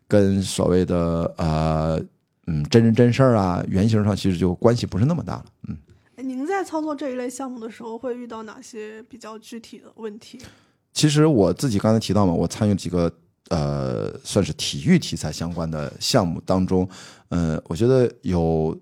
[0.07, 2.01] 跟所谓的呃，
[2.47, 5.77] 嗯，真人真事儿啊，原型上其实就关系不是那么大了，嗯。
[6.17, 10.41] 您在操作这一类项目的时候，会遇到哪些比较具体的问题？
[10.93, 13.13] 其实我自己刚才提到嘛，我参与几个
[13.49, 16.89] 呃，算是体育题材相关的项目当中，
[17.31, 18.79] 呃，我觉得有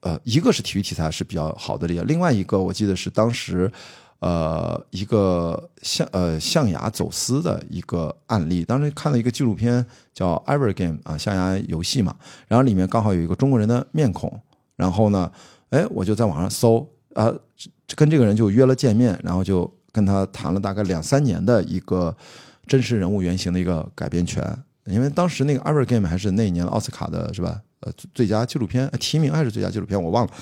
[0.00, 3.70] 呃，一个是体育题材是比较好的例子，另外一个我记得是当时
[4.18, 12.16] 呃一个象呃象牙走私的一个案例，当时看了一个纪录片叫《Ever Game》啊，象牙游戏嘛，
[12.48, 14.40] 然后里面刚好有一个中国人的面孔，
[14.74, 15.30] 然后呢。
[15.74, 17.34] 哎，我就在网上搜啊，
[17.96, 22.16] 跟这个人就约了见面，然后就跟他谈了大概两三年的一个
[22.64, 24.56] 真实人物原型的一个改编权。
[24.86, 27.60] 因为当时那个《Ever Game》还是那一年奥斯卡的是吧？
[27.80, 30.32] 呃，最佳纪录片提名还是最佳纪录片，我忘了。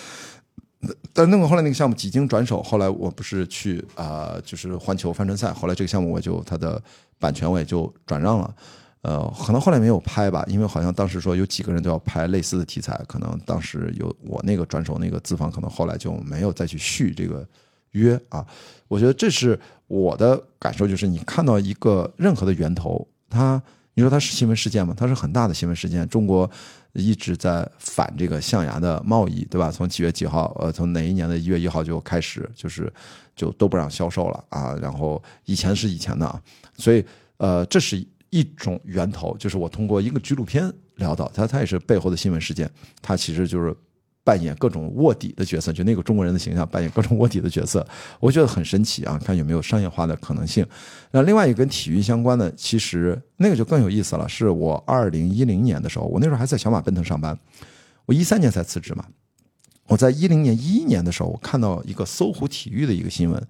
[1.14, 6.83] 但那个后来那个项目几经转手，后来我不是去啊，就是环球帆船赛，后来这个项目我就它的
[7.18, 8.55] 版权我也就转让了。
[9.03, 17.44] 呃，可能后来没有拍吧，因为好像当时说有几个人都要拍类似的题材，可能当时有我那个转手那个资方，可能后来就没有再去续这个
[17.90, 18.46] 约啊。
[18.86, 23.61] 我觉得这是我的感受，就是你看到一个任何的源头，它
[23.94, 24.94] 你说它是新闻事件吗？
[24.96, 26.09] 它是很大的新闻事件。
[26.09, 26.48] 中国
[26.92, 29.68] 一直在反这个象牙的贸易，对吧？
[29.72, 30.57] 从几月几号？
[30.61, 32.92] 呃，从哪一年的一月一号就开始，就是
[33.34, 34.76] 就都不让销售了啊。
[34.80, 36.40] 然后以前是以前的啊，
[36.78, 37.05] 所以
[37.38, 38.07] 呃，这是。
[38.33, 42.68] 一种源头就是我通过一个纪录片聊到，他他也是背后的新闻事件，
[43.03, 43.76] 他其实就是
[44.24, 47.87] 扮演各种卧底的角色，就那个中国人的形象扮演各种卧底的角色，
[48.20, 50.66] 我觉得很神奇啊，看有没有商业化的可能性。
[51.11, 57.39] 那另外一个跟体育相关的，其实那个就更有意思了，是我二零一零年的时候，我那时候还在小马奔腾上班，
[58.07, 59.05] 我一三年才辞职嘛，
[59.89, 63.47] 我在一零年一一年的时候，我看到一个搜狐体育的一个新闻，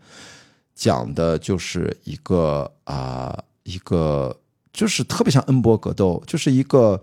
[0.75, 4.37] 讲的就是一个啊一个。
[4.73, 6.99] 就是特别像恩波格斗，就是一个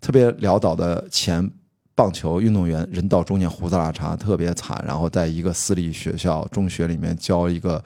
[0.00, 1.48] 特别潦倒的前
[1.94, 4.82] 棒球运动员，人到中年胡子拉碴，特别惨。
[4.84, 7.82] 然后在一个私立学校中学里面教一个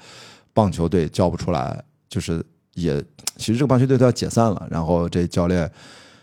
[0.54, 2.42] 棒球队，教不出来，就是
[2.74, 2.98] 也
[3.36, 4.66] 其实这个棒球队都要解散了。
[4.70, 5.70] 然后这教练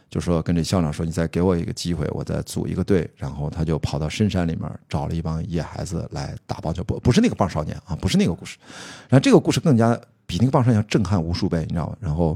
[0.10, 8.58] 就说跟这校长说：“你再给我一个机会，我再组一个队。”然后他就跑到深山里面找了一帮野孩子来打棒球，不不是那个棒少年啊，不是那个故事。
[9.08, 9.96] 然后这个故事更加
[10.26, 11.98] 比那个棒少年震撼无数倍，你知道吗？
[12.00, 12.36] 然后。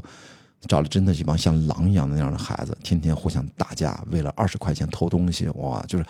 [0.62, 5.82] 找了真的一帮像狼一样的那样的孩子，天天互相打架，为了二十块钱偷东西，哇！
[5.88, 6.06] 就是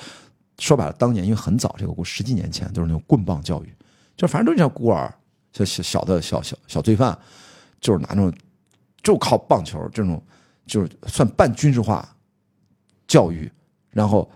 [0.57, 3.75] 说白了，当年因为很早，这个故十几年前都是那种棍棒教育，
[4.15, 5.13] 就反正都是像孤儿，
[5.51, 7.15] 小小小的小小小罪犯，
[7.81, 8.33] 就是拿那种
[9.03, 10.23] 就靠棒球这种，
[10.65, 12.07] 就是算半军事化
[13.05, 13.51] 教育，
[13.91, 14.27] 然后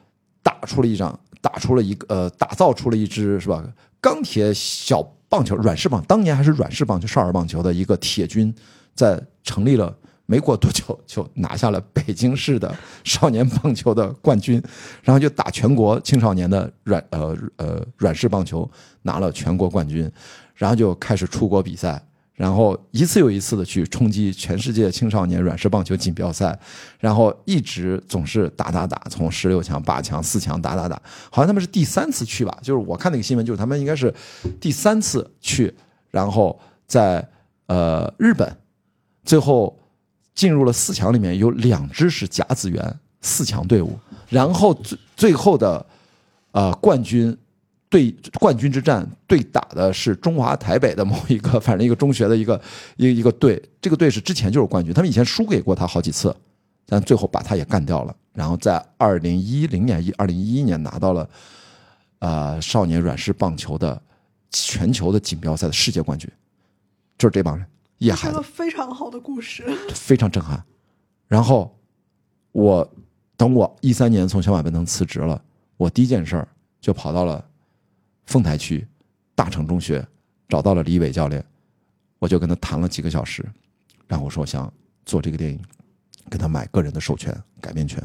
[0.43, 3.63] 打出了一张，打出了一个呃，打造出了一支是吧？
[4.01, 8.53] 钢铁小棒球软式棒，当年还是软式棒球少儿棒球的一个铁军。
[8.93, 9.97] 在成立了
[10.31, 12.73] 没过多久，就拿下了北京市的
[13.03, 14.63] 少年棒球的冠军，
[15.03, 18.69] 然后就打全国青少年的软呃呃软式棒球
[19.01, 20.09] 拿了全国冠军，
[20.55, 22.01] 然后就开始出国比赛，
[22.33, 26.57] 然后一次又一次的去冲击全世界青少年软式棒球锦标赛，
[26.97, 30.95] 然后一直总是打打打，从十六强、八强、四强打打打，
[31.29, 32.57] 好像他们是第三次去吧？
[32.61, 34.13] 就是我看那个新闻，就是他们应该是
[34.61, 35.73] 第三次去，
[36.09, 36.57] 然后。
[36.91, 37.25] 在
[37.67, 38.57] 呃日本，
[39.23, 39.79] 最后
[40.33, 43.97] 进入了四强里面有两支是甲子园四强队伍，
[44.29, 45.85] 然后最最后的
[46.51, 47.37] 呃冠军
[47.89, 52.59] 对冠军之战对打的是中华台北的某一个反正一个中学的一个
[52.95, 56.35] 一一个队，这个队是之前就是冠军，他们以前输给过他好几次，
[56.85, 61.29] 但最后把他也干掉了，然后在二零一零年一二零一一年拿到了
[62.19, 64.01] 呃少年软式棒球的
[64.49, 66.31] 全球的锦标赛的世界冠军，
[67.17, 67.65] 就是这帮人。
[68.01, 68.41] 野孩子个。
[68.41, 69.65] 非常好的故事。
[69.93, 70.61] 非常震撼。
[71.27, 71.79] 然后
[72.51, 72.87] 我
[73.37, 75.41] 等我一三年从小马奔腾辞职了，
[75.77, 76.47] 我第一件事儿
[76.79, 77.43] 就跑到了
[78.25, 78.85] 丰台区
[79.35, 80.05] 大成中学，
[80.49, 81.43] 找到了李伟教练，
[82.19, 83.45] 我就跟他谈了几个小时，
[84.07, 84.71] 然后我说我想
[85.05, 85.59] 做这个电影，
[86.29, 88.01] 跟他买个人的授权改编权。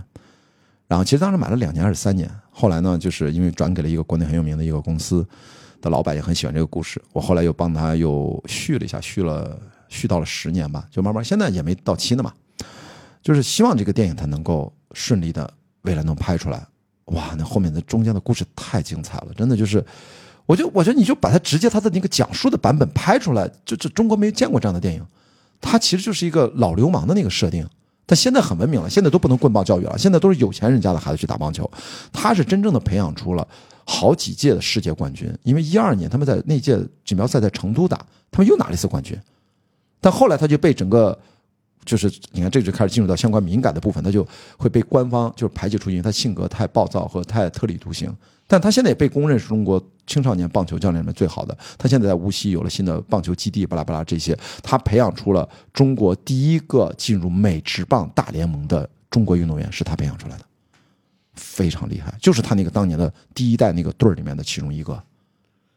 [0.87, 5.27] 然后其实当时买了两年还是三年，后来呢，就是因为转给了一个国内很有名的一个公司
[5.81, 12.33] 的老板，也很喜欢这个故事，我后来又帮他又续了一下，续了续到了十年吧，就慢慢现在也没到期呢嘛，
[13.23, 16.67] 就是希望这个电影它能够顺利的未来能拍出来。
[17.07, 19.85] 哇，那后面的中间的故事太精彩了，真的就是，
[20.45, 25.07] 我就我觉得你就把它直接它的那个讲述的版本拍出来，就这中国没见过这样的电影，
[25.61, 27.65] 它其实就是一个老流氓的那个设定。
[28.09, 31.69] 但现在很文明了，现在都不能棍棒教育了，现在都是有钱人家的孩子去打棒球。
[32.13, 33.47] 他是真正的培养出了
[33.85, 39.17] 好几届的世界冠军，因为一二年他们在那届锦标赛在成都打，他们又拿了一次冠军。
[40.07, 41.19] 但后来他就被整个，
[41.85, 44.25] 就是你看这就开始进入到相关敏感的部分，他就
[44.57, 48.17] 会被官方就是排挤出去，因为他性格太暴躁和太特立独行。
[48.47, 51.59] 但他现在也被公认是中国青少年棒球教练里面最好的。
[51.77, 60.45] 他现在在无锡有了新的棒球基地，巴拉巴拉这些，他培养出了中国第一个进入美职棒大联盟的中国运动员，是他培养出来的，
[61.35, 62.15] 非常厉害。
[62.21, 65.03] 就是他那个当年的第一代那个队里面的其中一个。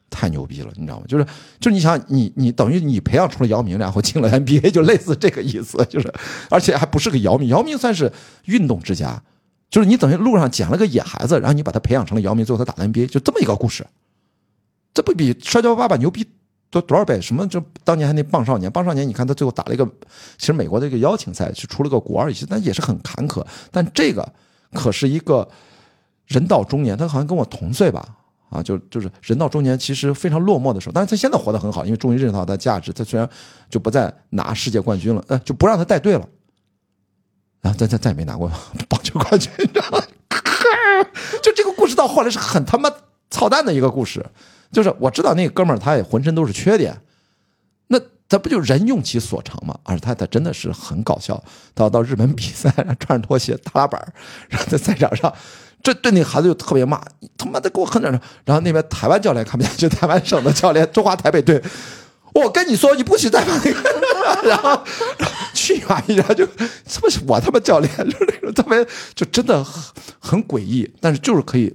[0.09, 1.05] 太牛逼了，你知道吗？
[1.07, 1.25] 就是
[1.59, 5.85] 就是你想你你等于你培养出了姚明，然后进了 NBA，就类似这个意思。
[5.85, 6.13] 就是
[6.49, 8.11] 而且还不是个姚明，姚明算是
[8.45, 9.21] 运动之家，
[9.69, 13.85] 就是你等于路上捡了个野孩子，然后你把他培养成了姚明，最后他打 NBA，就这么一个故事。
[14.93, 16.25] 这不比摔跤吧爸爸牛逼
[16.71, 17.21] 多多少倍？
[17.21, 19.85] 什么就当年还那棒少年，棒少年你看他最后打了一个，
[20.37, 23.45] 其实美国的一个邀请赛，是出了个国二，但也是很坎坷。
[23.71, 24.27] 但这个
[24.73, 25.47] 可是一个
[26.27, 28.17] 人到中年，他好像跟我同岁吧。
[28.49, 32.91] 啊，就就是人到中年，其实非常落寞的时候，但是他现在活得很好，因为终于认识到他的价值。
[32.91, 33.29] 他虽然
[33.69, 36.27] 就不再拿世界冠军了，呃，就不让他带队了，
[37.61, 38.51] 然后再再再也没拿过
[38.89, 39.51] 棒球冠军，
[41.41, 42.89] 就这个故事到后来是很他妈
[43.29, 44.25] 操蛋的一个故事，
[44.71, 46.99] 就是我知道那个哥们儿他也浑身都是缺点，
[48.29, 49.77] 他不就人用其所长吗？
[49.83, 54.13] 而且他他真的是很搞笑，到到日本比赛， 穿着拖鞋打拉板，
[54.47, 55.33] 然后在赛场上。
[55.81, 58.11] 这对那孩子就特别骂，你他妈的给我狠点！
[58.43, 61.63] 然后那边台湾教练看不下去， 台湾省的教练，中华台北队，
[62.33, 64.83] 我跟你说，你不许再骂那个， 然后
[65.53, 66.03] 去啊！
[66.09, 66.45] 然后就
[66.85, 69.81] 这么我他妈教练就是那种特别，就真的很
[70.19, 71.73] 很诡异，但是就是可以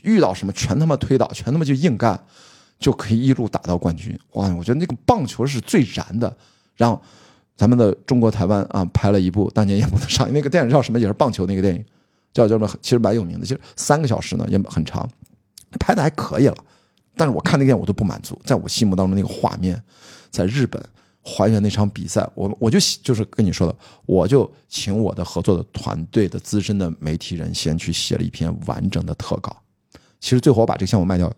[0.00, 2.18] 遇到什么全他妈推倒，全他妈就硬干，
[2.82, 4.18] 就可以一路打到冠军。
[4.32, 4.54] 哇！
[4.54, 6.36] 我觉得那个棒球是最燃的。
[6.76, 7.00] 然后
[7.56, 11.00] 咱们的中国台湾啊，拍了一部当年也不能上映那个电影叫什么？
[11.00, 11.82] 也是棒球那个电影。
[12.34, 12.68] 叫叫什么？
[12.80, 15.08] 其实蛮有名的，其实三个小时呢也很长，
[15.78, 16.56] 拍的还可以了。
[17.14, 19.80] 但是我看那个电影我都不满足，在我心目当中那个画面，
[20.30, 20.82] 在日本
[21.20, 23.76] 还原那场比赛，我我就就是跟你说的，
[24.06, 29.54] 我就请我的合作的团队的资深的媒体人先去写了一篇完整的特稿。
[30.18, 31.36] 其实最后我把这个项目卖掉了，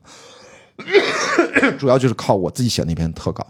[1.79, 3.47] 主要就是靠我自己写那篇特稿。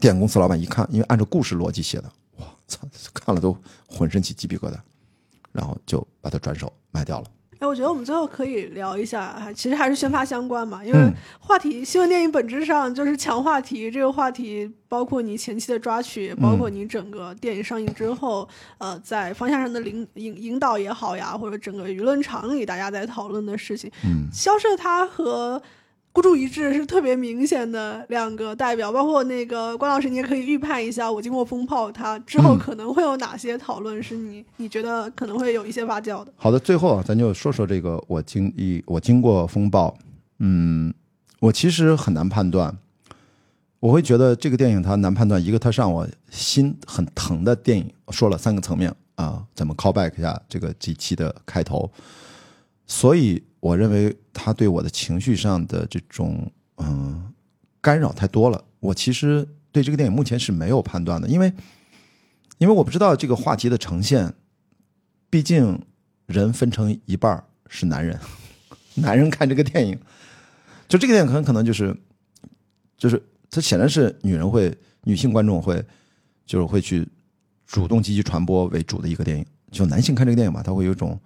[0.00, 2.80] 电影公司老板一看，因为按照故事逻辑写的，哇操，
[3.14, 3.56] 看了都
[3.86, 4.74] 浑身起鸡皮疙瘩。
[5.52, 7.26] 然后就把它转手卖掉了。
[7.60, 10.98] 哎，我觉得我们最后可以聊一下，其实还是宣发相关嘛，因为
[11.38, 13.88] 话题新闻电影本质上就是强话题。
[13.88, 23.88] 这个话题包括你前期的抓取，包括你整个电影上映之后，呃，在方向上的领引引导也好呀，或者整个舆论场里大家在讨论的事情。
[24.04, 25.62] 嗯，消失它和。
[26.14, 36.32] 孤注一掷是特别明显的两个代表，包括那个关老师，你也可以预判一下，我经过风炮，它之后可能会有哪些讨论，是你你觉得可能会有一些发酵的。
[36.36, 39.92] 好的，最后啊，咱就说说这个我经历我经过风暴，
[40.38, 40.94] 嗯，
[41.40, 42.78] 我其实很难判断，
[43.80, 51.90] 我会觉得这个电影它难判断，一个它让我心很疼的电影，说了三个层面啊，咱们 call back 一下这个这期的开头，
[52.86, 53.42] 所以。
[53.64, 57.32] 我认为他对我的情绪上的这种嗯
[57.80, 58.62] 干扰太多了。
[58.78, 61.50] 我其实对这个电影目前是没有判断的，因为
[62.58, 64.34] 因为我不知道这个话题的呈现。
[65.30, 65.82] 毕竟
[66.26, 68.20] 人分成一半是男人，
[68.96, 69.98] 男人看这个电影，
[70.86, 71.96] 就这个电影可能可能就是
[72.98, 75.82] 就是它显然是女人会女性观众会
[76.44, 77.08] 就是会去
[77.66, 79.46] 主动积极传播为主的一个电影。
[79.72, 81.18] 就男性看这个电影嘛，他会有一种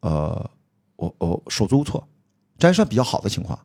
[0.00, 0.50] 呃，
[0.96, 2.06] 我我手足无措，
[2.58, 3.58] 这还算比较好的情况。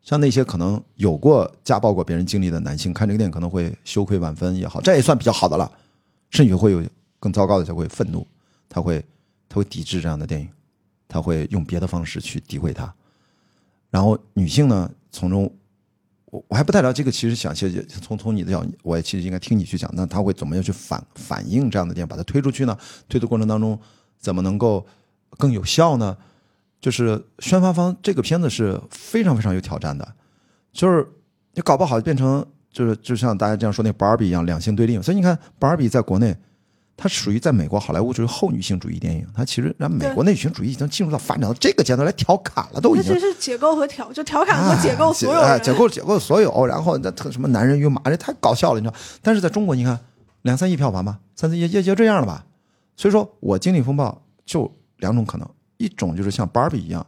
[0.00, 5.70] 像那些可能有过家暴过别人经历的男性，看这个电影可能会羞愧万分也好，这也算比较好的了。
[6.30, 6.82] 甚至会有
[7.18, 8.26] 更糟糕的，才会愤怒，
[8.68, 9.04] 他会
[9.48, 10.48] 他会抵制这样的电影，
[11.08, 12.94] 他会用别的方式去诋毁他。
[13.90, 15.50] 然后女性呢，从中
[16.26, 22.76] 我我还不太了解这个，其实想谢谢从从你的角度，我也其实应该听你去讲，那他会怎么样去反反映这样的电影，把它推出去呢？
[23.08, 23.78] 推的过程当中
[24.18, 24.86] 怎么能够
[25.38, 26.16] 更有效呢？
[26.80, 30.06] 就是宣发方这个片子是非常非常有挑战的，
[30.72, 31.06] 就是
[31.54, 36.36] 你搞不好变成就是就像大家这样说那 Barbie 一样两性对立，所以你看 Barbie 在国内。
[37.00, 43.14] 它属于在美国好莱坞就是后女性主义电影，它其实让美国女性主义已经进入到发展到这个阶段来调侃了，都已经。
[43.14, 45.58] 其实是解构和调，就调侃和解构所有。
[45.60, 48.98] 解构解构所有，然后那特什么男人与马，这太搞笑了，你知道？
[49.22, 49.96] 但是在中国，你看
[50.42, 52.44] 两三亿票房吧，三四亿也就这样了吧。
[52.96, 55.48] 所以说我经历风暴就两种可能，
[55.78, 57.06] 一种就是像 Barbie 一样。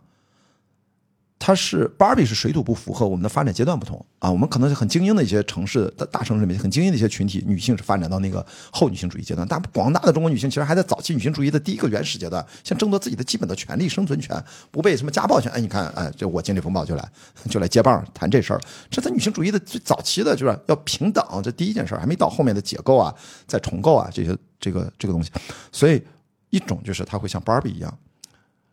[1.42, 14.36] 它是 Barbie 是水土不服和我们的发展阶段不同啊，我们可能是很精英的一些城市的大城市里面很精英的一些群体，女性是发展到那个后女性主义阶段，但广大的中国女性其实还在早期女性主义的第一个原始阶段，像争夺自己的基本的权利、生存权，
[14.70, 15.50] 不被什么家暴权。
[15.52, 17.10] 哎，你看，哎，这我经历风暴就来
[17.48, 18.60] 就来接棒谈这事儿，
[18.90, 23.14] 这在女性主义的最早期的就是要平等，这第一件事还没到后面的解构啊、
[23.46, 25.30] 再重构啊这些这个这个东西，
[25.72, 26.02] 所以
[26.50, 27.98] 一种就是它会像 Barbie 一样，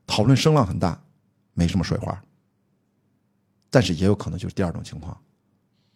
[0.07, 0.99] 讨论声浪很大，
[1.53, 2.19] 没什么水花。
[3.69, 5.15] 但是也有可能就是第二种情况，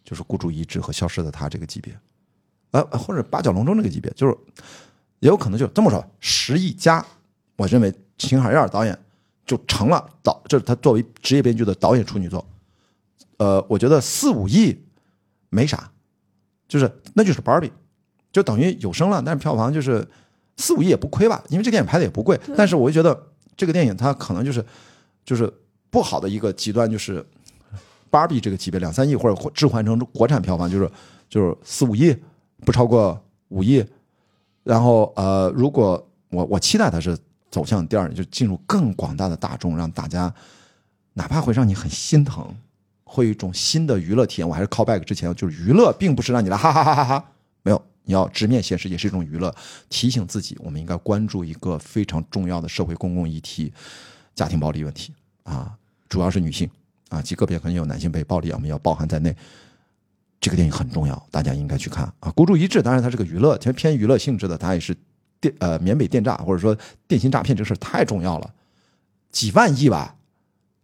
[0.04, 1.98] 就是孤注一掷和消失的他这个级别，
[2.72, 4.36] 呃，或者八角笼中这个级别，就是
[5.20, 7.04] 也有可能就这么说，十亿加，
[7.56, 8.96] 我认为秦海燕导演
[9.46, 12.46] 就成了导，这是他作为职业编剧的导演处女作，
[13.38, 14.78] 呃，我觉得四五亿
[15.48, 15.90] 没啥，
[16.68, 17.72] 就是那就是 Barbie，
[18.30, 20.06] 就等于有声了，但是票房就是
[20.58, 24.64] 四五亿也不亏吧，因为这电影拍的也不贵，但是我就觉得这个电影它可能就是
[25.24, 25.52] 就是
[25.90, 27.24] 不好的一个极端就是。
[28.12, 30.90] 芭比这个级别两三亿，或者置换成国产票房就是
[31.30, 32.14] 就是四五亿，
[32.62, 33.82] 不超过五亿。
[34.64, 37.16] 然后呃，如果我我期待它是
[37.50, 40.30] 走向第二，就进入更广大的大众，让大家
[41.14, 42.54] 哪怕会让你很心疼，
[43.02, 44.46] 会一种新的娱乐体验。
[44.46, 47.24] 我还是 call back 之前，就是娱乐并不是让你来哈哈哈哈哈，
[47.62, 49.54] 没有，你要直面现实，也是一种娱乐。
[49.88, 53.72] 提醒自己，我们应该关注一个非常重要的社会公共议题——
[54.34, 55.12] 家庭暴力问题
[55.44, 55.72] 啊，
[56.08, 56.68] 主要是女性。
[57.08, 59.36] 啊，极个别可能有男性被暴力，我们要包含在内。
[60.40, 62.30] 这个电影很重要，大家应该去看啊。
[62.30, 64.96] 孤注一掷，当然它是个娱乐，其实偏娱乐性质的，它也是
[65.38, 66.74] 电呃缅北电诈或者说
[67.06, 68.54] 电信诈骗这事太重要了，
[69.30, 70.16] 几万亿吧，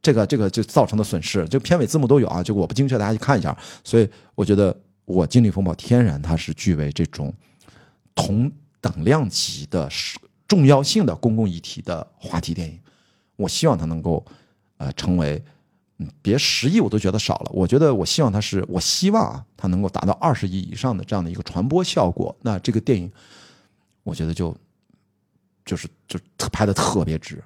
[0.02, 3.56] 这个这个就造成的损失，就片尾字幕都有啊，就我不精确，大家去看一下。
[3.82, 4.78] 所以我觉得
[5.08, 7.34] 我经历风暴天然它是具备这种
[8.14, 8.50] 同
[8.80, 9.88] 等量级的
[10.46, 12.78] 重要性的公共议题的话题电影，
[13.36, 14.24] 我希望它能够
[14.76, 15.42] 呃成为。
[16.00, 17.50] 嗯，别十亿我都觉得少了。
[17.52, 22.32] 我觉得我希望它是，我希望啊，它能够达到二十亿以上的这样的一个传播效果。
[22.40, 23.10] 那这个电影，
[24.04, 24.56] 我觉得就
[25.64, 26.20] 就是就
[26.52, 27.42] 拍的特别值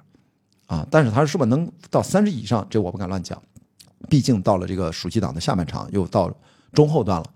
[0.67, 0.87] 啊。
[0.91, 3.41] 但是它是不是能到三十亿以上，这我不敢乱讲。
[4.07, 6.31] 毕竟到了这个暑期档的下半场，又到
[6.73, 7.33] 中后段了，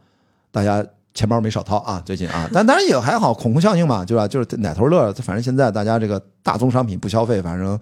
[0.58, 2.49] 大家钱包没少掏啊，最近啊。
[2.51, 4.28] 但当然也还好，恐慌效应嘛，对吧？
[4.28, 7.80] 就是奶头乐，反正现在大家这个大宗商品不消费，反正。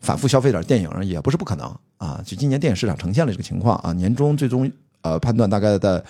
[0.00, 1.66] 反复消费点电影也不是不可能
[1.96, 2.22] 啊！
[2.24, 4.70] 就今年电影市场呈现了这个情况啊，年终最终
[5.02, 6.00] 呃判断大概在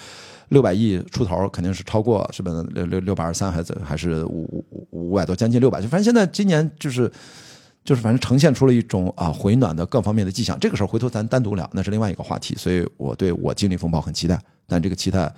[0.50, 5.80] 六百亿出头，肯定是超过是不是六六六百二十三还是还是五五五百多，将近六百。
[5.80, 7.10] 就反正现在今年就是
[7.82, 10.60] 就是反正呈现出了一种啊回暖的各方面的迹象。
[10.60, 12.54] 这个时候回头咱单独聊，那是另外一个话题。
[12.56, 15.32] 所以我对我经历风暴很期待，但这个期待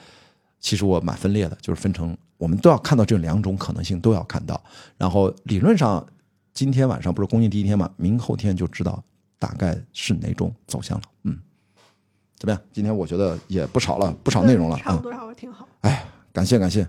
[0.60, 4.62] 其实我蛮分裂的，就是分成我们都要看到这两种可能性都要看到，
[4.96, 6.06] 然后理论上。
[6.52, 7.88] 今天晚上不是公映第一天嘛？
[7.96, 9.02] 明后天就知道
[9.38, 11.04] 大概是哪种走向了。
[11.22, 11.38] 嗯，
[12.36, 12.60] 怎么样？
[12.72, 14.76] 今天我觉得也不少了，不少内容了。
[14.76, 15.66] 差不多，差不多挺好。
[15.82, 16.86] 哎，感谢感谢。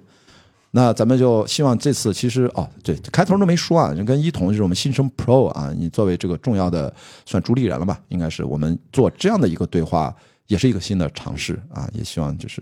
[0.72, 6.92] 那咱们就希望这次其实哦，对，开头都没说啊，就跟一彤就是我们新生 Pro 啊，你作为这个重要的
[7.26, 8.02] 算主理人了吧？
[8.10, 10.14] 应该是我们做这样的一个对话，
[10.52, 11.90] 也是一个新的尝试啊。
[11.94, 12.62] 也希望就是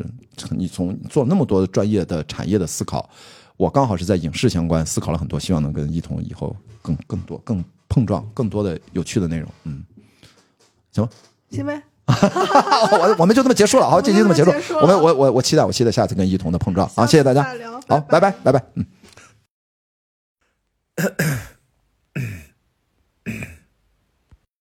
[0.51, 3.09] 你从做那么多专业的产业的思考。
[3.57, 9.49] 我刚好是在影视相关思考了很多，希望能跟一彤以后更更多、更碰撞、更多的有趣的内容。
[9.63, 9.83] 嗯，
[10.91, 11.09] 行吗？
[11.51, 11.83] 行呗。
[12.05, 14.51] 我我们就这么结束了，好，这期这么结束。
[14.81, 16.89] 我们我我我期待，我期待下次跟一彤的碰撞。
[16.95, 17.43] 啊，谢谢大家。
[17.87, 18.63] 好，拜拜拜拜。
[18.75, 18.85] 嗯。